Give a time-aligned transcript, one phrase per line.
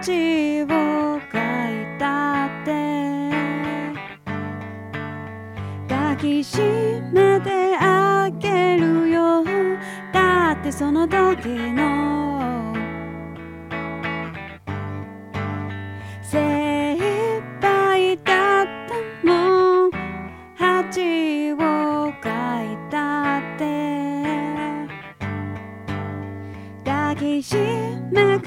[0.00, 0.66] 恥を
[1.32, 2.70] かいたって
[5.88, 6.60] 抱きし
[7.12, 9.44] めてあげるよ。
[10.12, 12.72] だってその時の
[16.22, 17.02] 精一
[17.60, 19.90] 杯だったもん。
[20.54, 21.56] 恥を
[22.22, 23.66] かいたって。
[26.84, 27.56] 抱きし
[28.12, 28.38] め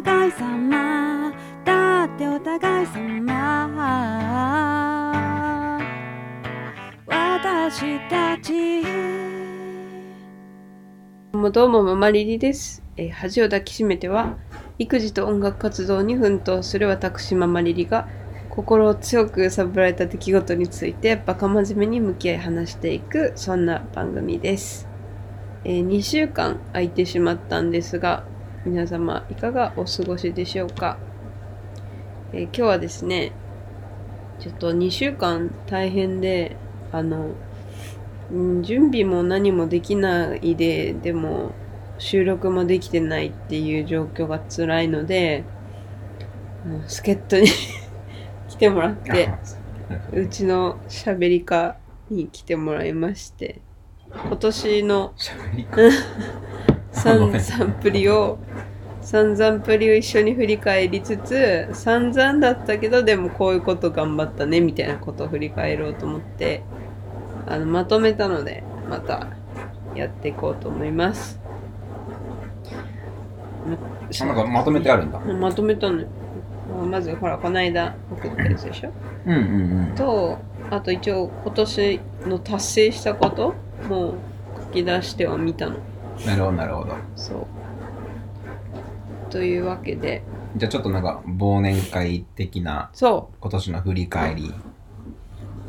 [0.00, 1.32] 互い様。
[1.64, 3.80] だってお互い様。
[7.08, 8.82] 私たち。
[11.32, 14.36] どうもどうもママリリです、え恥を抱きしめては
[14.78, 18.08] 育児と音楽活動に奮闘する私ママリリが
[18.50, 24.88] 心を強く揺さぶられた出来事についてバカ真面目に向き合い話していくそんな番組です、
[25.64, 28.24] え2週間空いてしまったんですが
[28.68, 30.98] 皆様いかがお過ごしでしょうか、
[32.34, 33.32] えー今日はですね
[34.40, 36.54] ちょっと2週間大変で
[36.92, 37.30] あの
[38.30, 41.52] うん準備も何もできないででも
[41.98, 45.44] 収録もできてないっていう状況が辛いので
[46.66, 47.46] もう助っ人に
[48.48, 49.30] 来てもらって
[50.12, 51.78] うちの喋り家
[52.10, 53.62] に来てもらいまして
[54.10, 55.64] 今年の喋り
[56.98, 58.38] 散々プリを
[59.00, 66.62] 散々プリを一緒に振り返りつつ散々だったけどでもこういうこと頑張ったねみたいなことを振り返ろうと思って
[67.46, 69.28] あのまとめたのでまた
[69.94, 71.40] やっていこうと思います
[74.22, 75.18] あなんかまとめてあるんだ。
[75.20, 76.08] まとめたのよ
[76.90, 78.92] まずほらこの間送ったやつでしょ？
[79.26, 80.38] うんうんと
[80.70, 83.54] あと一応今年の達成したこと
[83.88, 84.14] も
[84.66, 85.82] 書き出してはみたのうん。
[86.26, 86.94] なるほどなるほど。
[87.16, 87.46] そう。
[89.30, 90.22] というわけで。
[90.56, 94.52] じゃあちょっとなんか忘年会的なそ今年の振り返り。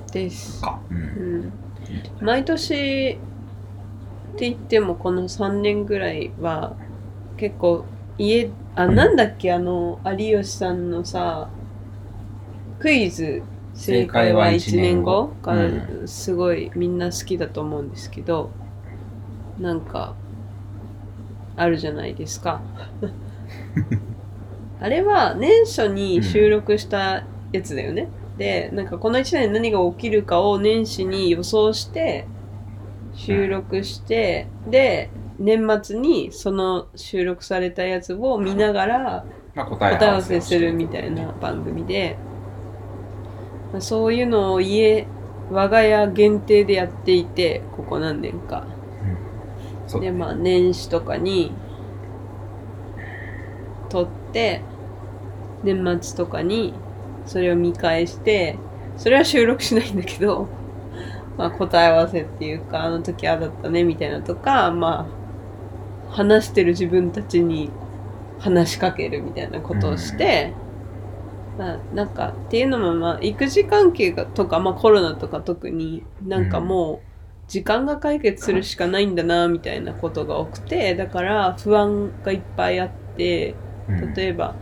[0.09, 0.61] うです。
[0.61, 0.79] か。
[0.89, 0.93] う。
[0.93, 1.41] うん。
[1.45, 1.53] ん
[2.21, 3.19] 毎年
[4.33, 6.75] って言ってもこの3年ぐらいは
[7.37, 7.85] 結構
[8.17, 9.51] 家あなんだっけ？
[9.51, 11.49] あの有吉さんのさ
[12.79, 13.43] クイズ
[13.73, 18.51] 正解は1年後がうすごいみんな好きだと思うんですけど
[19.59, 20.15] なんか
[21.59, 22.61] あるじゃないですか。
[24.81, 32.25] あれは年初に収録したやつだよね、でなんかこの1年何が起きるかを年始に予想して
[33.13, 42.15] 収録して、で年末にその収録されたやつを見ながらまあ答え合合わせするみたいな番組で、
[43.73, 45.05] まあそういうのを家
[45.51, 48.65] 我が家限定でやっていてここ何年か
[49.89, 51.51] そうでまあ年始とかに
[53.89, 54.61] 撮って
[55.63, 56.75] 年末とかに
[57.25, 58.57] それを見返して
[58.97, 60.47] それは収録しないんだけど、
[61.37, 65.07] まあ、答え合わせっていうかあの時ああだったねみたいなとかま
[66.09, 67.71] あ話してる自分たちに
[68.39, 70.53] 話しかけるみたいなことをして、
[71.57, 77.08] まあなんかっていうのもまあ育児関係がとか、まあ、コロナとか特になんかもう
[77.49, 83.55] 時間が解決するしかないんだなみたいなことが多くてだから不安がいっぱいあって
[83.89, 84.13] うん。
[84.13, 84.55] 例えば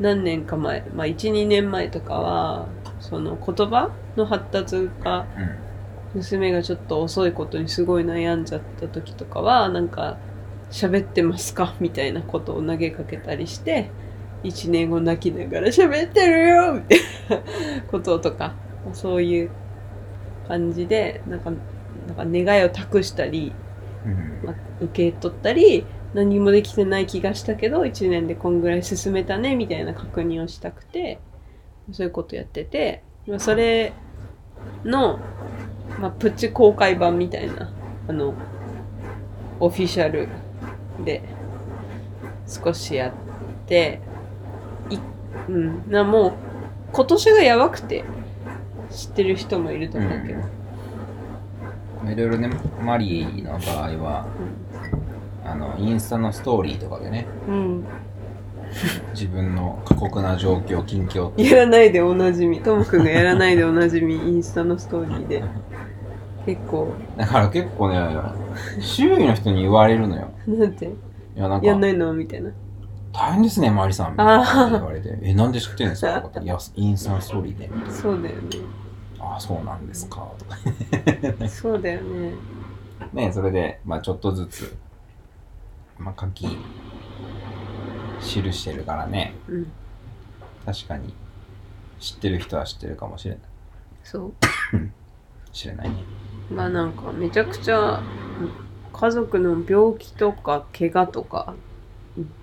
[0.00, 2.66] 何年か前、まあ、12年前とかは
[2.98, 5.26] その言葉の発達が
[6.14, 10.18] 娘がちょっと遅いことにすごい悩んじゃった時とかはなんか
[10.70, 11.74] 喋ってますか？
[11.78, 13.90] みたいなことを投げかけたりして
[14.42, 16.74] 1年後泣きながら喋ってるよ！
[16.74, 16.98] みたい
[17.28, 17.42] な
[17.90, 18.54] こととか
[18.94, 19.50] そういう
[20.48, 21.52] 感じでなんか
[22.06, 23.52] なんか願いを託したり、
[24.04, 24.12] うん。
[24.12, 31.20] うんまあ、受け取ったり何もできてない気がしたけど1年でこんぐらい進めたねみたいな確認をしたくて
[31.92, 33.92] そういうことやっててまあそれ
[34.84, 35.20] の、
[35.98, 37.72] まあ、プチ公開版みたいな
[38.08, 38.34] あの
[39.60, 40.28] オフィシャル
[41.04, 41.22] で
[42.46, 43.12] 少しやっ
[43.66, 44.00] て
[44.90, 44.98] い
[45.48, 46.32] うんなもう
[46.92, 48.04] 今年がやばくて
[48.90, 50.61] 知ってる人もいると思うけど、まあ
[52.10, 52.50] いろいろね
[52.84, 54.26] マリーの場合は
[55.44, 57.84] あのインスタのストーリーとかでねうん、
[59.12, 62.60] 自分の過酷な状況近況やらないでおなじみ。
[62.60, 65.44] ともくんがやらないでおなじみインスタのストーリーで。
[66.46, 66.94] 結構。
[67.16, 67.98] だから結構ね
[68.80, 70.28] 周囲の人に言われるのよ。
[70.46, 70.86] なんて？
[70.86, 70.90] い
[71.36, 72.12] やなんかやんないの？
[72.14, 72.50] みたいな。
[73.12, 74.12] 大変ですねマリさん。
[74.12, 75.18] みたいな言われて。
[75.22, 76.30] えなんで知ってるんですか？
[76.42, 77.70] いやインスタのストーリーで。
[77.90, 78.40] そうだよね
[79.22, 80.56] ああそうなんですかとか
[81.48, 82.34] そうだよね
[83.12, 84.76] ねそれでまあちょっとずつ
[85.98, 86.46] まあ書き
[88.22, 89.34] 記してるからね。
[89.48, 89.72] うん
[90.64, 91.12] 確かに、
[91.98, 93.42] 知ってる人は知ってるかもしれない。
[94.04, 94.32] そう
[95.52, 95.96] 知れないね。
[96.50, 98.00] まあなんかめちゃくちゃ
[98.92, 101.54] 家族の病気とか怪我とか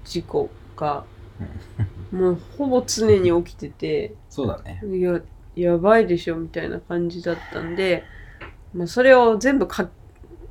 [0.04, 1.06] 事故が
[2.12, 4.82] もうほぼ常に起きてて そうだね。
[4.86, 5.20] いや
[5.62, 8.04] やばいでしょみたいな感じだったんで、
[8.74, 9.90] まあ、それを全部書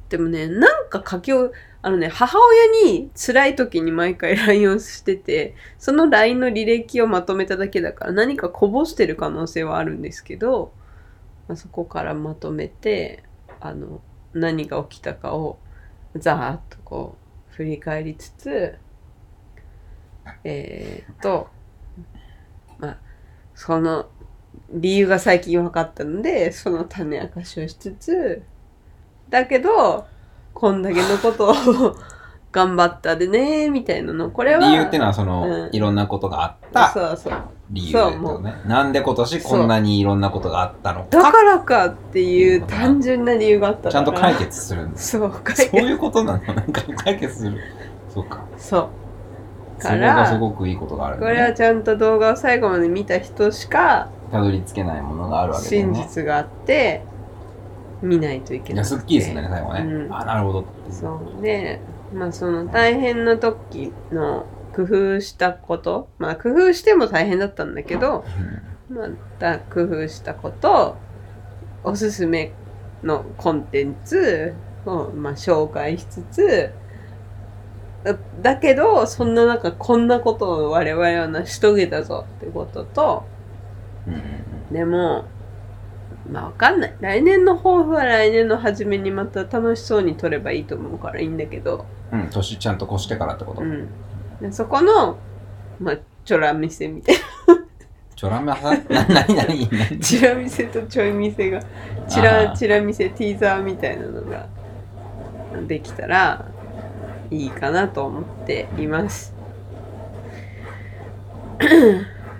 [0.08, 1.52] でもねなんか書きを
[1.82, 10.72] あのね母親に辛い時に毎回 LINE をしててその LINE の履歴をまとめただけだから何かこぼしてる可能性はあるんですけど、
[11.46, 13.22] まあ、そこからまとめて
[13.60, 14.00] あの
[14.34, 15.58] 何が起きたかを
[16.16, 17.16] ざーっとこ
[17.52, 18.74] う振り返りつつ
[20.44, 21.48] えーっと
[22.78, 22.98] まあ
[23.54, 24.08] その
[24.70, 28.42] 理由が最近分かったのでその種明かしをしつつ
[29.30, 30.06] だけど
[30.54, 31.96] こんだけのことを
[32.50, 37.32] 頑張ったでねみたいなのこれは理由ってのは、その、うんいろんなことがあったそうそう
[37.70, 38.54] 理由ってことね。
[38.66, 41.08] なんで今年こんなにいろんなことがあったのか？
[41.10, 45.18] だからかっていう単純な理由があったちゃんと解決するんです。
[45.18, 46.42] そう解決そういうことなの？
[46.54, 47.58] なんか解決する？
[48.12, 48.40] そうか。
[48.56, 48.88] そう
[49.80, 51.36] それがすごくいいことがあるんこだね。
[51.36, 56.06] れはちゃんと動画を最後まで見た人しかたどり着けないものがあるわけだよ真ね。
[56.08, 57.02] 実があって
[58.02, 59.80] 見ないといけないすっきりするんだね、最後ね。
[59.80, 60.64] うんあ、なるほど。
[60.90, 61.80] そうで
[62.14, 68.24] まあその大変な時の工夫したことまあ工夫しても大変だったんだけど
[68.88, 69.08] まあ
[69.38, 70.96] だ工夫したこと
[71.84, 72.52] おすすめ
[73.02, 74.54] のコンテンツ
[74.86, 76.70] を、まあ、紹介しつつ
[78.04, 83.37] だだけどそんな中こんなことを我々は成し遂げたぞってこととうんうん
[84.70, 85.24] でも
[86.30, 86.94] まあわかんない。
[87.00, 91.86] 来年の抱負は来年の初めにまた楽しそうに撮ればいいと思うからいいんだけど。
[92.12, 92.20] うん。
[92.22, 93.62] うん、年ちゃんと越してからってこと。
[93.62, 93.88] うん。
[94.40, 95.18] でそこの
[95.80, 97.16] まあちょら見せみたい
[98.14, 98.58] ちょらめは、
[98.88, 101.62] な、なにな見せとちょい見せが
[102.08, 104.48] チラチラ見せティーザーみたいなのが
[105.68, 106.44] できたら
[107.30, 109.32] いいかなと思っています。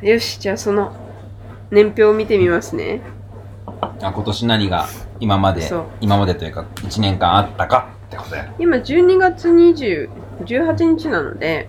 [0.03, 0.93] よしじゃあその
[1.71, 3.01] 年表を見てみますね
[4.01, 4.87] あ、今年何が
[5.21, 7.89] 今までそう、今までというか、1年間あったか？
[8.07, 8.53] ってことだよ。
[8.59, 10.09] 今12月20
[10.45, 11.69] 18日なので、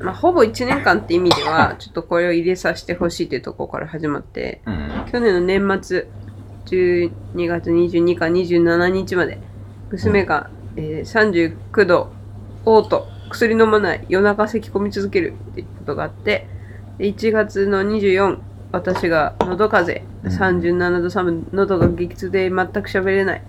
[0.00, 4.90] まあ、ほぼ1年間って意味では ちょっとこれを入れさせてほしいっていうところから始まってうん。
[5.12, 6.06] 去年の年末
[6.66, 7.10] 12
[7.46, 9.38] 月22か27日まで
[9.90, 12.10] 娘が、えー39度
[12.64, 16.46] 嘔吐薬飲まない夜中咳込み続けるっていうことがあって
[16.98, 18.38] で1月の24
[18.72, 20.50] 私が喉風邪。
[20.50, 20.66] うん。
[20.68, 23.42] 37度3分喉が激痛で全く喋れない。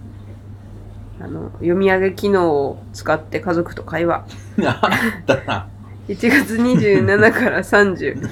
[1.20, 4.26] あの読み上げ機能を使って家族と会話。
[4.64, 4.90] あ
[5.22, 5.68] ったな。
[6.08, 8.30] 1月27から30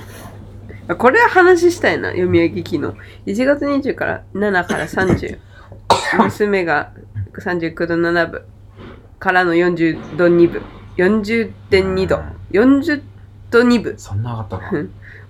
[0.88, 2.96] あ これは話したいな読み上げ機能。
[3.26, 5.40] 1月20から7から30
[6.24, 6.92] 娘が
[7.34, 8.42] 39度7分。
[9.20, 10.62] からの40度2分。
[10.98, 12.22] 40.2度。
[12.52, 13.02] 40
[13.50, 13.96] 度2分。
[13.98, 14.72] そんな上がったか。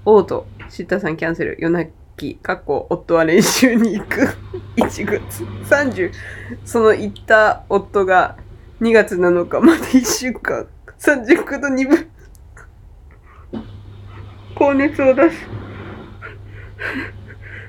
[0.06, 4.36] オートシッタさんキャンセル夜泣きかっこ夫は練習に行く。
[4.78, 6.12] 1月30
[6.66, 8.38] その行った夫が
[8.82, 10.68] 2月7日まで1週間
[11.00, 12.10] 39度2分
[14.56, 15.38] 高熱を出す。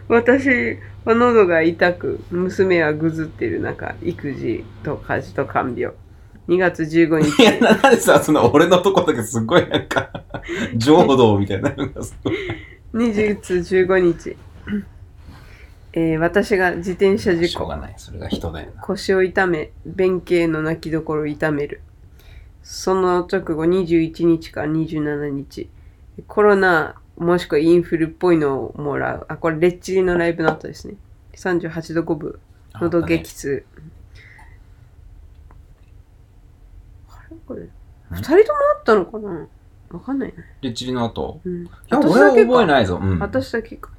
[0.09, 5.95] 私は喉が痛く娘はぐずってる中育児と家事と看病。
[6.49, 10.11] 2月15日いや、なんでさ、その俺のとこだけすごいなんか、
[10.77, 11.75] 浄土みたいな。
[12.95, 14.37] 2月15日、
[15.93, 17.47] えー私が自転車事故。
[17.49, 17.95] しょうがない。
[17.97, 18.83] それが人だよな。
[18.83, 21.83] 腰を痛め弁慶の泣きどころを痛める。
[22.63, 25.69] その直後21日から27日。
[26.27, 29.27] コロナもしくはインフルっぽいのをもらう。
[29.29, 30.95] あこれレッチリのライブの後ですね。
[31.35, 32.39] 38度5分。
[32.75, 33.65] 喉激痛。
[37.09, 37.37] あれ？
[37.47, 37.63] これ
[38.11, 39.49] 2人ともあったのかな？
[39.91, 41.41] わかんないね、レッチリの後。
[41.45, 42.99] うん、いや、俺は覚えないぞ。
[43.03, 43.19] うん。
[43.19, 43.91] 私だけか。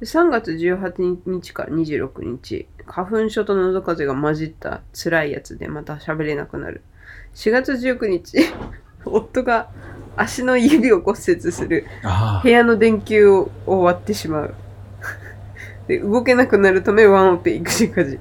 [0.00, 6.82] で3月18日から26日、花粉症と喉風邪が混じった辛いやつでまた喋れなくなる。
[7.34, 8.38] 4月19日、
[9.04, 9.70] 夫が
[10.16, 11.86] 足の指を骨折する。
[12.02, 14.54] あ部屋の電球を割ってしまう。
[15.88, 18.18] で動けなくなるためワンオペ育児家事。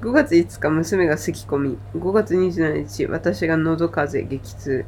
[0.00, 1.78] 5月5日、娘が咳き込み。
[1.96, 4.84] 5月27日、私が喉風邪激痛。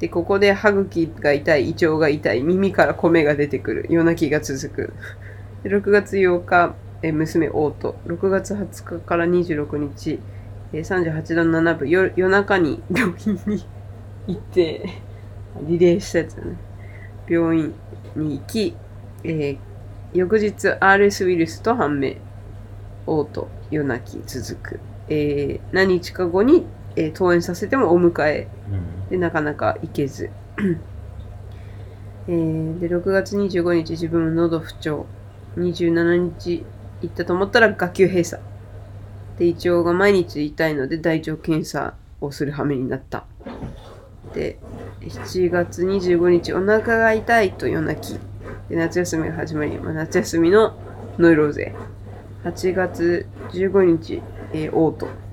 [0.00, 4.92] で、ここで歯茎が痛い、胃腸が痛い、耳から米が出てくる、夜泣きが続く。
[5.64, 7.94] 6月8日、え娘、嘔吐。
[8.06, 10.18] 6月20日から26日、
[10.72, 13.64] え38度7分夜、中に病院に
[14.26, 14.84] 行って、
[15.62, 16.56] リレーしたやつだね。
[17.28, 17.74] 病院
[18.16, 18.76] に行き、
[19.22, 19.58] えー
[20.12, 22.14] 翌日 RS ウイルスと判明。
[23.06, 24.80] 嘔吐、夜泣き続く。
[25.08, 28.48] えー何日か後に、えー登園させてもお迎え。
[28.70, 30.30] うんで、なかなか行けず。
[32.28, 35.06] えーで、6月25日自分の喉不調。
[35.56, 36.64] 27日
[37.02, 38.42] 行ったと思ったら学級閉鎖。
[39.38, 43.24] で、胃腸が毎日痛いので大腸検査をする羽目になった。
[44.34, 44.58] で、
[45.00, 48.18] 7月25日お腹が痛いと夜泣き。
[48.68, 50.74] で、夏休みが始まり、まあ、夏休みの
[51.18, 51.74] ノイローゼ。
[52.44, 54.22] 8月15日、
[54.52, 55.23] えー、嘔吐。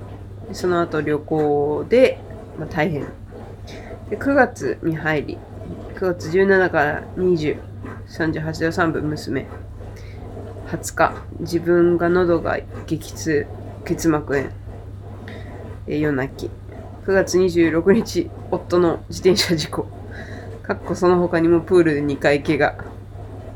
[0.48, 2.20] でその後旅行で、
[2.60, 3.06] まあ、大変。
[4.10, 5.38] で9月に入り、
[5.96, 7.60] 9月17から20、
[8.08, 9.48] 38度3分娘。
[10.68, 13.46] 20日、自分が喉が激痛、
[13.86, 14.50] 結膜炎。
[15.88, 16.50] えー夜泣き。
[17.06, 19.88] 9月26日、夫の自転車事故。
[20.64, 22.76] かっこその他にもプールで2回怪我。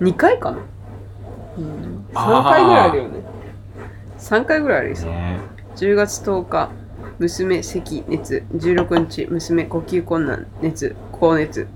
[0.01, 0.57] 2回かな？
[1.57, 2.05] うん。
[2.13, 3.19] 3回ぐらいあるよね。
[4.17, 4.95] 3回ぐらいあるよ。
[4.95, 5.39] ね
[5.75, 6.71] 10月10日、
[7.19, 8.43] 娘、咳、熱。
[8.55, 11.67] 16日、娘、呼吸困難、熱、高熱。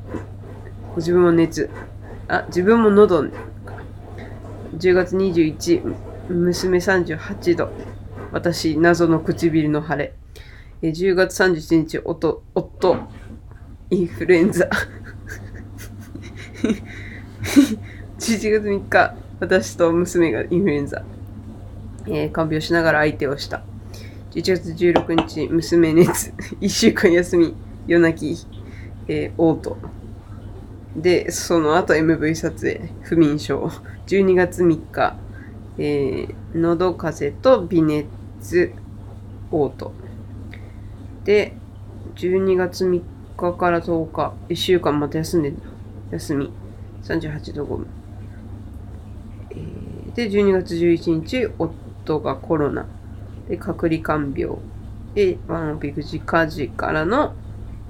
[0.95, 1.69] 自分も熱。
[2.29, 3.25] あ、自分も喉。
[4.77, 5.95] 10月21、
[6.29, 7.69] 娘38度。
[8.31, 10.13] 私、謎の唇の腫れ。
[10.81, 12.95] 10月31日、夫、夫、
[13.89, 14.69] インフルエンザ。
[16.63, 16.79] 11
[18.17, 21.03] 月3日、私と娘がインフルエンザ。
[22.07, 23.61] えー看病しながら相手をした。
[24.31, 26.31] 11月16日、娘熱。
[26.61, 27.55] 1週間休み、
[27.87, 28.47] 夜泣き、
[29.07, 29.75] えー、嘔吐。
[30.95, 33.71] で、その後 MV 撮影、不眠症。
[34.05, 35.17] 12月3日、
[35.79, 38.71] えー喉風邪と微熱、
[39.51, 39.91] 嘔吐。
[41.23, 41.53] で、
[42.15, 43.01] 12月3
[43.35, 45.53] 日から10日、1週間また休んで。
[46.11, 46.51] 休み。
[47.01, 47.87] 38度5分。
[49.51, 52.85] えーで、12月11日、夫がコロナ。
[53.49, 54.57] で、隔離看病。
[55.15, 57.33] で、ワンオピクジ火事からの、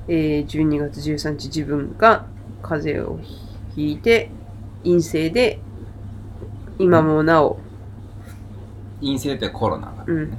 [0.07, 2.25] えー12月13日、自分が
[2.63, 3.19] 風邪を
[3.75, 4.31] ひいて、
[4.83, 5.59] 陰性で、
[6.79, 7.59] 今もなお、
[9.01, 10.37] 陰性ってコロナが、ねうん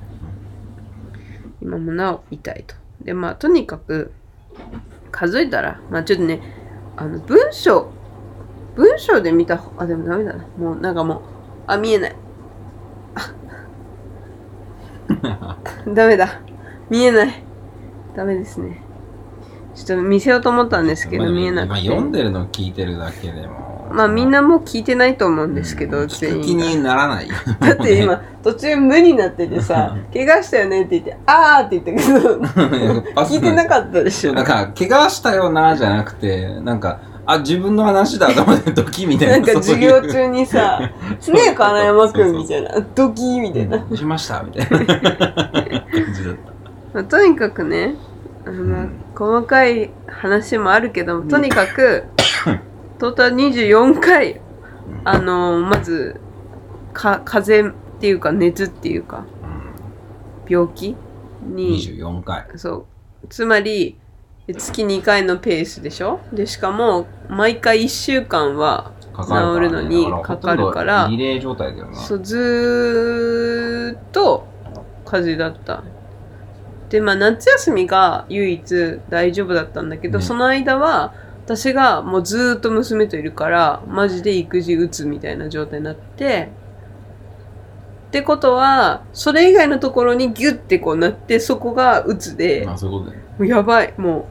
[1.63, 2.75] 今もなお痛いと。
[3.03, 4.13] で、まあ、とにかく、
[5.11, 6.41] 数えたら、まあ、ちょっとね、
[6.97, 7.91] あの、文章、
[8.77, 10.47] 文章で見た、あ、でもダメだな。
[10.59, 11.21] もう、なんかもう、
[11.67, 12.17] あ、見えない。
[15.23, 15.57] あ
[15.89, 16.41] ダメだ。
[16.89, 17.43] 見えない。
[18.17, 18.83] ダメですね。
[19.75, 21.81] ちょっと見せようと思ったんですけど、まあ見えなくて。
[21.81, 23.71] 今読んでるの聞いてるだけでも。
[23.93, 27.35] まあ、みんなもう聞いてないと思うんですけど、全員がにならないよ。
[27.59, 32.37] だって今、途中無になっててさ、怪我したよねって言って、あーって言ったけど、
[33.25, 34.33] 聞いてなかったでしょ。
[34.33, 37.01] なんか、怪我したよな、じゃなくて、なんか、
[37.33, 39.39] あ、自分の話だと思って、ドキみたいな。
[39.39, 40.91] なんか授業中にさ、ね
[41.53, 42.73] え、金山くんみたいな。
[42.73, 43.97] な、ドキーみたいな。
[43.97, 46.53] しましたみたいな感じだった。
[46.93, 47.95] まあ、とにかくね、
[48.45, 52.05] あのまあ細かい話もあるけど、とにかく、
[52.99, 54.41] トータル24回、
[55.05, 56.21] あのまず、
[56.93, 59.25] か、風邪っていうか、熱っていうか、
[60.49, 60.97] 病気
[61.47, 62.47] うん、に、24回。
[62.57, 62.87] そ
[63.23, 63.27] う。
[63.29, 64.00] つまり、
[64.55, 66.21] 月2回のペースでしょ？
[66.33, 68.93] で、しかも、毎回1週間は
[69.27, 71.97] 治るのにかかるからリレー状態だよね。
[71.97, 74.47] そう、ずーっと
[75.05, 75.83] 風邪だった。
[76.89, 81.15] で、まあ、夏休みが唯一大丈夫だったんだけど、ねその間は、
[81.45, 86.51] 私がもうずーっと娘といるから、マジで育児うつみたいな状態になって、
[88.09, 93.29] ってことは、それ以外のところにギュッてこうなって、そこがうつで、まあ、そういうことだよね。
[93.39, 94.25] もうやばい、もう。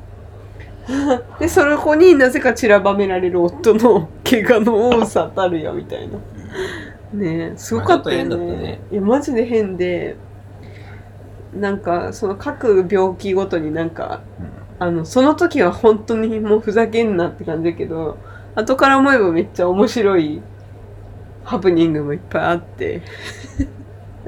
[1.40, 6.18] で、それこになぜか散らばめられる夫の怪我の多さたるや、みたいな。
[7.14, 8.36] ねえ、すごかったよね。
[8.36, 10.16] まねいや、マジで変で、
[11.54, 14.22] なんか、その各病気ごとになんか、
[14.80, 18.18] あの、その時は本当にもうふざけんなって感じだけど、
[18.56, 20.42] 後から思えばめっちゃ面白い
[21.44, 23.02] ハプニングもいっぱいあって。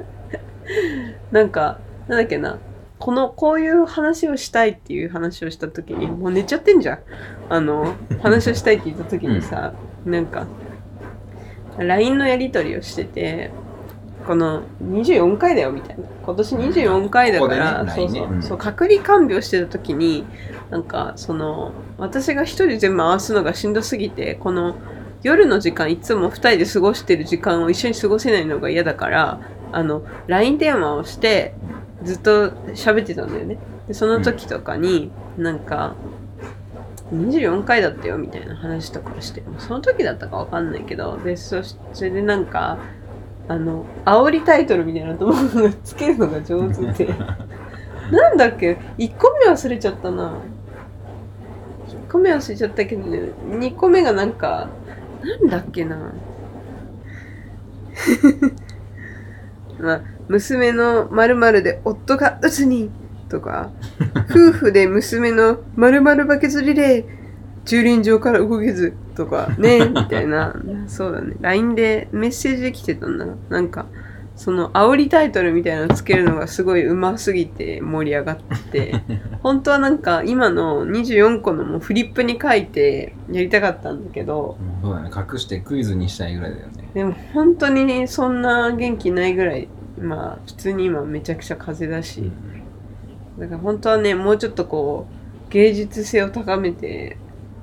[1.31, 2.57] なんか、なんだっけな。
[3.01, 6.99] この、こういう話をしたいっていう話をした時に、もう寝ちゃってんじゃん。
[7.49, 9.73] あの、話をしたいって言った時にさ、
[10.05, 10.45] なんか、
[11.79, 13.49] LINE のやり取りをしてて、
[14.27, 16.03] この24回だよみたいな。
[16.23, 18.43] 今年24回だから、ねそうそう、うん。
[18.43, 20.23] そう、隔離看病してた時に、
[20.69, 24.75] なんか、その、私が一人全部回すのがしんどすぎて、この、
[25.23, 29.39] 夜の時間いつも二人で過ごしてる時間を一緒に過ごせないのが嫌だから、
[29.71, 31.55] あの、LINE 電話をして、
[32.03, 33.57] ずっと喋ってたんだよね。
[33.87, 35.95] で、その時とかに、なんか、
[37.13, 42.77] 24回だったよみたいな話とかして、その時だったかわかんないけど、で、そしそれでなんか、
[43.47, 47.13] あの、煽りタイトルみたいなところがつけるのが上手で、
[48.11, 50.35] なんだっけ ?1 個目忘れちゃったな。
[52.07, 54.69] 1個目忘れちゃったけどね、2個目がなんか、
[55.21, 55.97] なんだっけな。
[59.79, 60.01] まあ、
[60.31, 62.89] 娘の〇〇で夫が鬱に
[63.27, 63.69] とか、
[64.29, 67.05] 夫婦で娘の〇〇バケツリレー、
[67.65, 70.55] 駐輪場から動けずとかね、みたいな、
[70.87, 71.35] そうだね。
[71.41, 73.35] LINE でメッセージで来てたんだな。
[73.49, 73.87] なんか、
[74.37, 78.37] その煽りタイトルみたいなのつけるのがすごい上手すぎて盛り上がっ
[78.71, 79.03] て、
[79.43, 85.11] 本当はなんか今の24個のもフリップに書いてやりたかったんだけど、そうだね。
[85.13, 86.89] 隠してクイズにしたいぐらいだよね。
[86.93, 89.67] でも本当にそんな元気ないぐらい、
[90.01, 92.31] まあ普通に今めちゃくちゃ風邪だし、
[93.39, 95.05] だから本当はね、もうちょっとこ
[95.49, 97.17] う、芸術性を高めて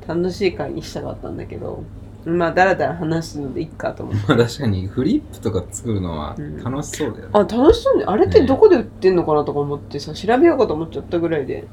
[0.07, 1.83] 楽しい会にしたかったんだけど、
[2.25, 4.21] まあだらだら話すのでいいかと思って。
[4.29, 7.31] ま あ確かにフリップとか作るのはうん楽しそうだよね。
[7.33, 8.05] あ、楽しそうね。
[8.07, 11.67] あれってどこで売ってんのかなとか思ってさ、調べようかと思っちゃったぐらいで。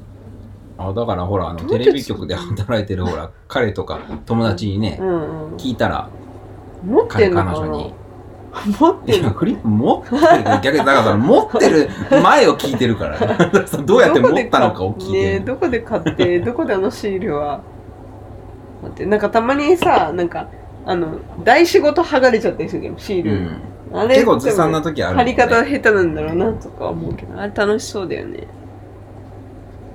[0.78, 5.12] あだからほら、あのテレビ局で働いてるほら、彼とか友達にねう、んう
[5.54, 5.56] ん。
[5.56, 6.08] 聞いたら、
[6.84, 7.52] 持って彼んのかな？
[7.54, 7.94] 彼女に。
[8.64, 10.20] 持っていや、んのフリップ持ってる
[10.62, 11.88] 逆に、だから持ってる
[12.22, 13.18] 前を聞いてるから。
[13.84, 15.40] どうやって持ったのかを聞いてる。
[15.40, 17.60] ねどこで買って、 どこであのシールは。
[18.82, 20.48] 待って、なんかたまにさ、なんか、
[20.84, 23.30] あの、台仕事剥がれちゃったりするけど、シール。
[23.32, 23.60] うん。
[23.92, 28.46] あれ結構ずさんな時あるも貼り方下手なんだろうなとか思うけど、あれ楽しそうだよね。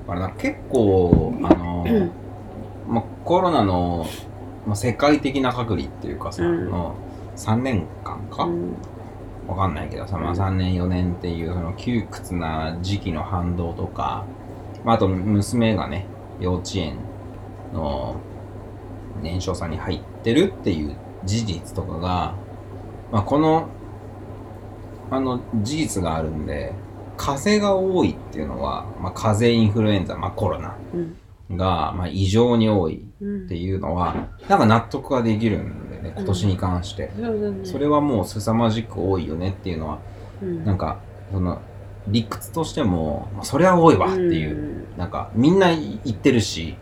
[0.07, 1.85] あれな結構、あの、
[2.87, 4.05] まあ、コロナの、
[4.65, 6.95] まあ、世界的な隔離っていうかさ、うんの
[7.45, 8.75] 3年間か、うん。
[9.47, 14.25] わかんないけどさ、まあ、3年4年っていうその窮屈な時期の反動とか、
[14.85, 16.05] まあ、あと娘がね
[16.39, 16.97] 幼稚園
[17.73, 18.15] の
[19.21, 22.35] 年少さんに入ってるっていう事実とかが、
[23.11, 23.69] まあ、この
[25.09, 26.73] あの事実があるんで
[27.17, 31.17] 風邪が多いっていうのは、まあ、風邪インフルエンザ、まあ、コロナうん
[31.57, 37.11] が、まあ、異常に多いうんっていうのはなんか納得ができるんでね今年に関して。
[37.15, 39.99] そうだねそれはもう凄まじく多いよねっていうのは
[40.41, 40.65] うん。
[40.65, 40.99] なんか
[41.31, 41.61] その
[42.07, 46.75] 理屈としてもまあそれは多いわっていう、なんかみんな言ってるし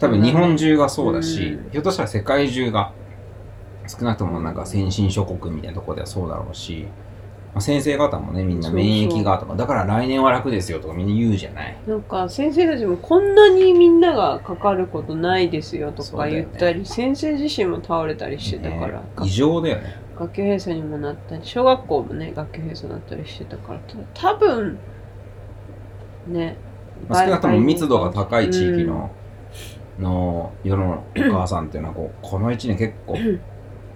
[0.00, 1.70] 多分日本中がそうだし、うん。
[1.70, 2.92] ひょっとしたら世界中が
[3.86, 6.86] 少なくともなんか先進諸国みたいなところではそうだろうし、
[7.54, 11.76] まあ、先生方もねみんな免疫がとかだから来年は楽ですよとかみんな言うじゃない。
[11.86, 20.02] なんか先生たちもこんなにみんながかかることないですよとか言ったり、先生自身も倒れたりしてたから、ね異常だよね。
[20.18, 24.78] 学級閉鎖にもなったり小学校もね学級閉鎖になったりしてたからた多分
[26.28, 26.56] ね
[27.08, 29.10] まあ少なくとも密度が高い地域の、
[29.98, 33.16] の世のお母さんっていうのはこうこの1年結構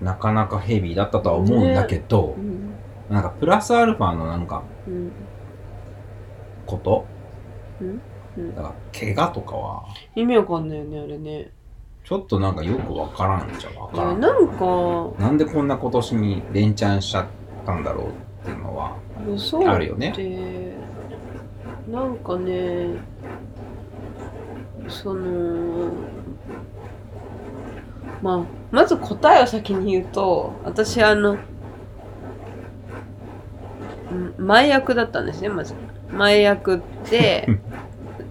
[0.01, 2.78] なかなかヘビーだったとは思うんだけど、うん
[3.09, 5.12] なんかプラスアルファのなんかうん
[6.66, 7.07] こと？
[7.81, 8.01] うん。
[8.37, 8.55] うん。
[8.55, 9.85] だから怪我とかは？
[10.14, 11.51] 意味わかんないよねあれね。
[12.05, 14.21] ちょっとなんかよくわからんじゃわいからん。
[14.21, 14.64] やなんか
[15.18, 17.27] なんでこんな今年に連チャンしちゃっ
[17.66, 18.11] たんだろうっ
[18.44, 18.97] ていうのは
[19.66, 20.12] あるよね。
[20.16, 20.75] で
[21.90, 22.97] なんかね
[24.88, 25.90] その
[28.23, 31.38] まあまず答えを先に言うと私あのん
[34.38, 35.74] 前役だったんですねまず。
[36.12, 37.48] 前役で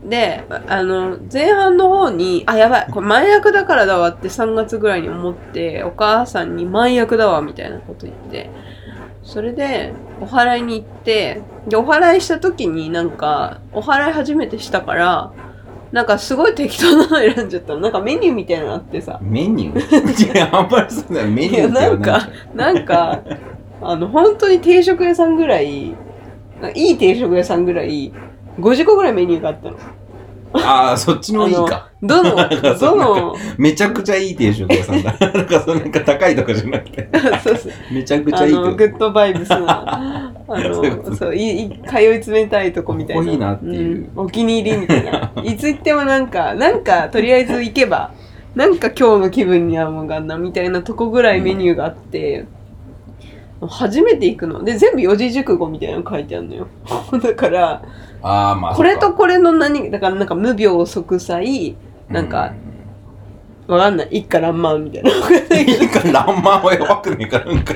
[0.04, 8.50] であの前半の方にあやばいこれ前役だからだわって3月ぐらいに思ってお母さんに前役だわみたいなこと言って
[9.23, 15.34] それでお祓いに行ってでお祓いした時になんかお祓い初めてしたから
[15.91, 17.80] なんかすごい適当なの選んじゃったの。
[17.80, 19.19] なんかメニューみたいなのあってさ。
[19.21, 20.34] メニュー？
[20.36, 22.73] いやあんまりそうだよメニューってなん。
[22.76, 23.21] なんか
[23.82, 25.96] あの本当に定食屋さんぐらい
[26.76, 28.12] いい定食屋さんぐらい
[28.60, 29.78] 50個ぐらいメニューがあったの。
[30.54, 31.90] ああそっちのいいか。
[32.02, 32.36] どの
[32.80, 35.16] どのめちゃくちゃいい定食屋さんだ。
[35.20, 37.10] なんかそのなんか高いとかじゃなくて。
[37.44, 37.72] そうそう。
[37.92, 43.22] めちゃくちゃあいいグッドバイブスなあのそういい通い詰めたいとこみたいな。
[43.22, 44.10] ここいいなっていう。
[44.16, 44.26] うん。
[44.26, 45.32] お気に入りみたいな。
[45.44, 48.12] いつ行ってもなんかなんかとりあえず行けば
[48.56, 52.46] なんか今日の気分に合うもんがあんなみたいなとこぐらいメニューがあって、
[53.62, 54.63] 初めて行くの。
[54.63, 56.67] で全部四字熟語みたいなの書いてあるのよ。
[57.24, 57.82] だから
[58.22, 61.76] ああまあこれとこれの何だからなんか無病息災
[62.10, 62.54] なんか
[63.67, 64.08] わかんない。
[64.12, 65.12] 一家爛漫みたいな。
[65.12, 67.63] うんいいかランマンはやばくねえかなん。
[67.63, 67.74] か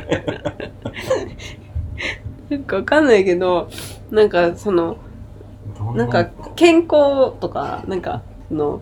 [2.50, 3.70] なんかわかんないけど
[4.12, 4.98] なんかその
[5.96, 8.82] なんか健康とかなんかその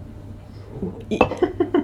[1.09, 1.17] い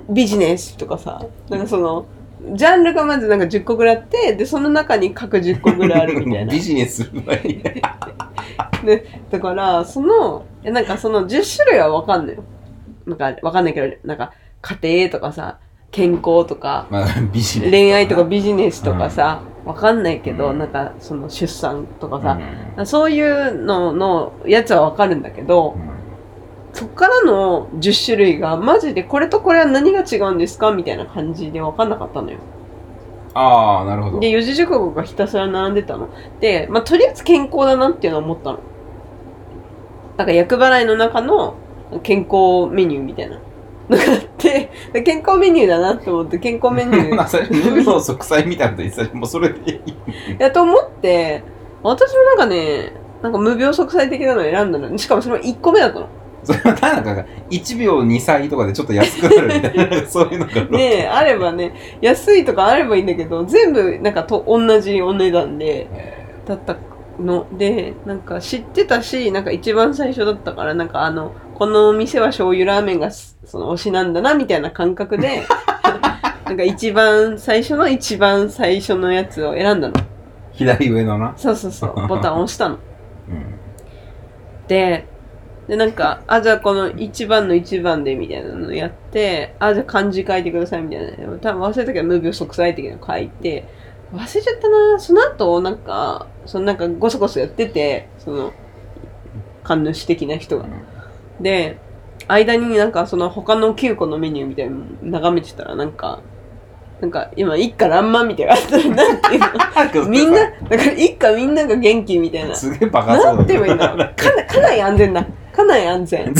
[0.09, 2.05] ビジネスとかさ、なんかその、
[2.53, 6.61] ジャンルがまずなんか10個ぐらいあって、で、その中に各10個ぐらいあるみたいな ビ。
[6.61, 7.61] ジネスする場合に
[8.85, 12.43] で、だから、その、えなんかその10種類はわかんないよ。
[13.05, 15.57] なんか、わかんないけど、なんか、家庭とかさ、
[15.91, 17.07] 健康とか、まあ。
[17.69, 22.23] 恋愛とかビジネスとかさ、わかんないけど、うんなんか、その出産とかうん
[22.77, 25.94] さ、そういうののやつはわかるんだけどう、ん
[26.75, 32.37] そっからの10種類が、マジでこれとこれは何が違うんですかみたいな感じでわかんなかったのよ。
[33.33, 34.19] ああ、なるほど。
[34.19, 36.09] で、四字熟語がひたすら並んでたの。
[36.41, 38.59] で、まあ、とりあえず健康だなっていうのは思ったの。
[40.17, 41.55] なんか、厄払いの中の
[42.03, 43.39] 健康メニューみたいな
[43.87, 47.29] のがあって、で健康メニューだなって思って、健康メニュ まあ、ー。
[47.29, 49.75] それ、無病息災みたいなこと言ってたらもうそれでいい。
[49.75, 49.81] い
[50.39, 51.41] や、と思って、
[51.83, 54.97] 私もなんかね、なんか無病息災的なのを選んだの。
[54.97, 56.09] しかもそれは1個目だったの。
[56.45, 60.77] それはなんか、1秒2歳とかでちょっと安くなるみたいな、 そういうのが。
[60.77, 66.77] ねえ、あればね、安いとかあればいいんだけど、全部なんかと同じお値段で、えだった
[67.19, 75.43] のでなんか知ってたしなんか一番最初だったからなんかあのこのお店は醤油ラーメンがすその推しなんだなみたいな感覚で
[76.45, 80.03] なんか一番最初の一番最初のやつを選んだのー
[80.53, 81.33] 左上のな。
[81.35, 82.77] そうそうそうボタンを押したの
[83.29, 83.55] うん。
[84.67, 85.05] で
[85.67, 91.37] でなんかあじゃあこの一番の一番でみたいなのやってあじゃあ漢字書いてくださいみたいな。
[91.39, 93.67] 多分忘れたけど無病息災的なの書いて
[94.13, 94.99] 忘れちゃったな。
[94.99, 98.53] その後なんかそのなんかゴソゴソやっててその
[99.63, 100.65] 神主的な人が。
[101.41, 101.77] で
[102.27, 106.21] 間になんかその他の9個のメニューみたいなの眺めてたらなんか
[107.01, 108.55] なんか今一家乱漫みたいな
[108.95, 110.09] なんていうの？
[110.09, 110.85] みんなだか。
[110.85, 112.55] ら一家みんなが元気みたいな。
[112.55, 113.97] すげえバカそうだなんて言えばいいんだろう。
[114.15, 115.25] かな、かなり安全だ。
[115.55, 116.21] かなり安全。
[116.27, 116.35] 違う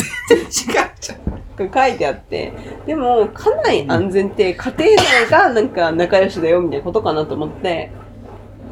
[1.00, 1.36] じゃん。
[1.58, 2.52] 書いてあって。
[2.86, 7.92] でも、かなり安全って家庭内がなんか仲良しだよみたいなことかなと思って、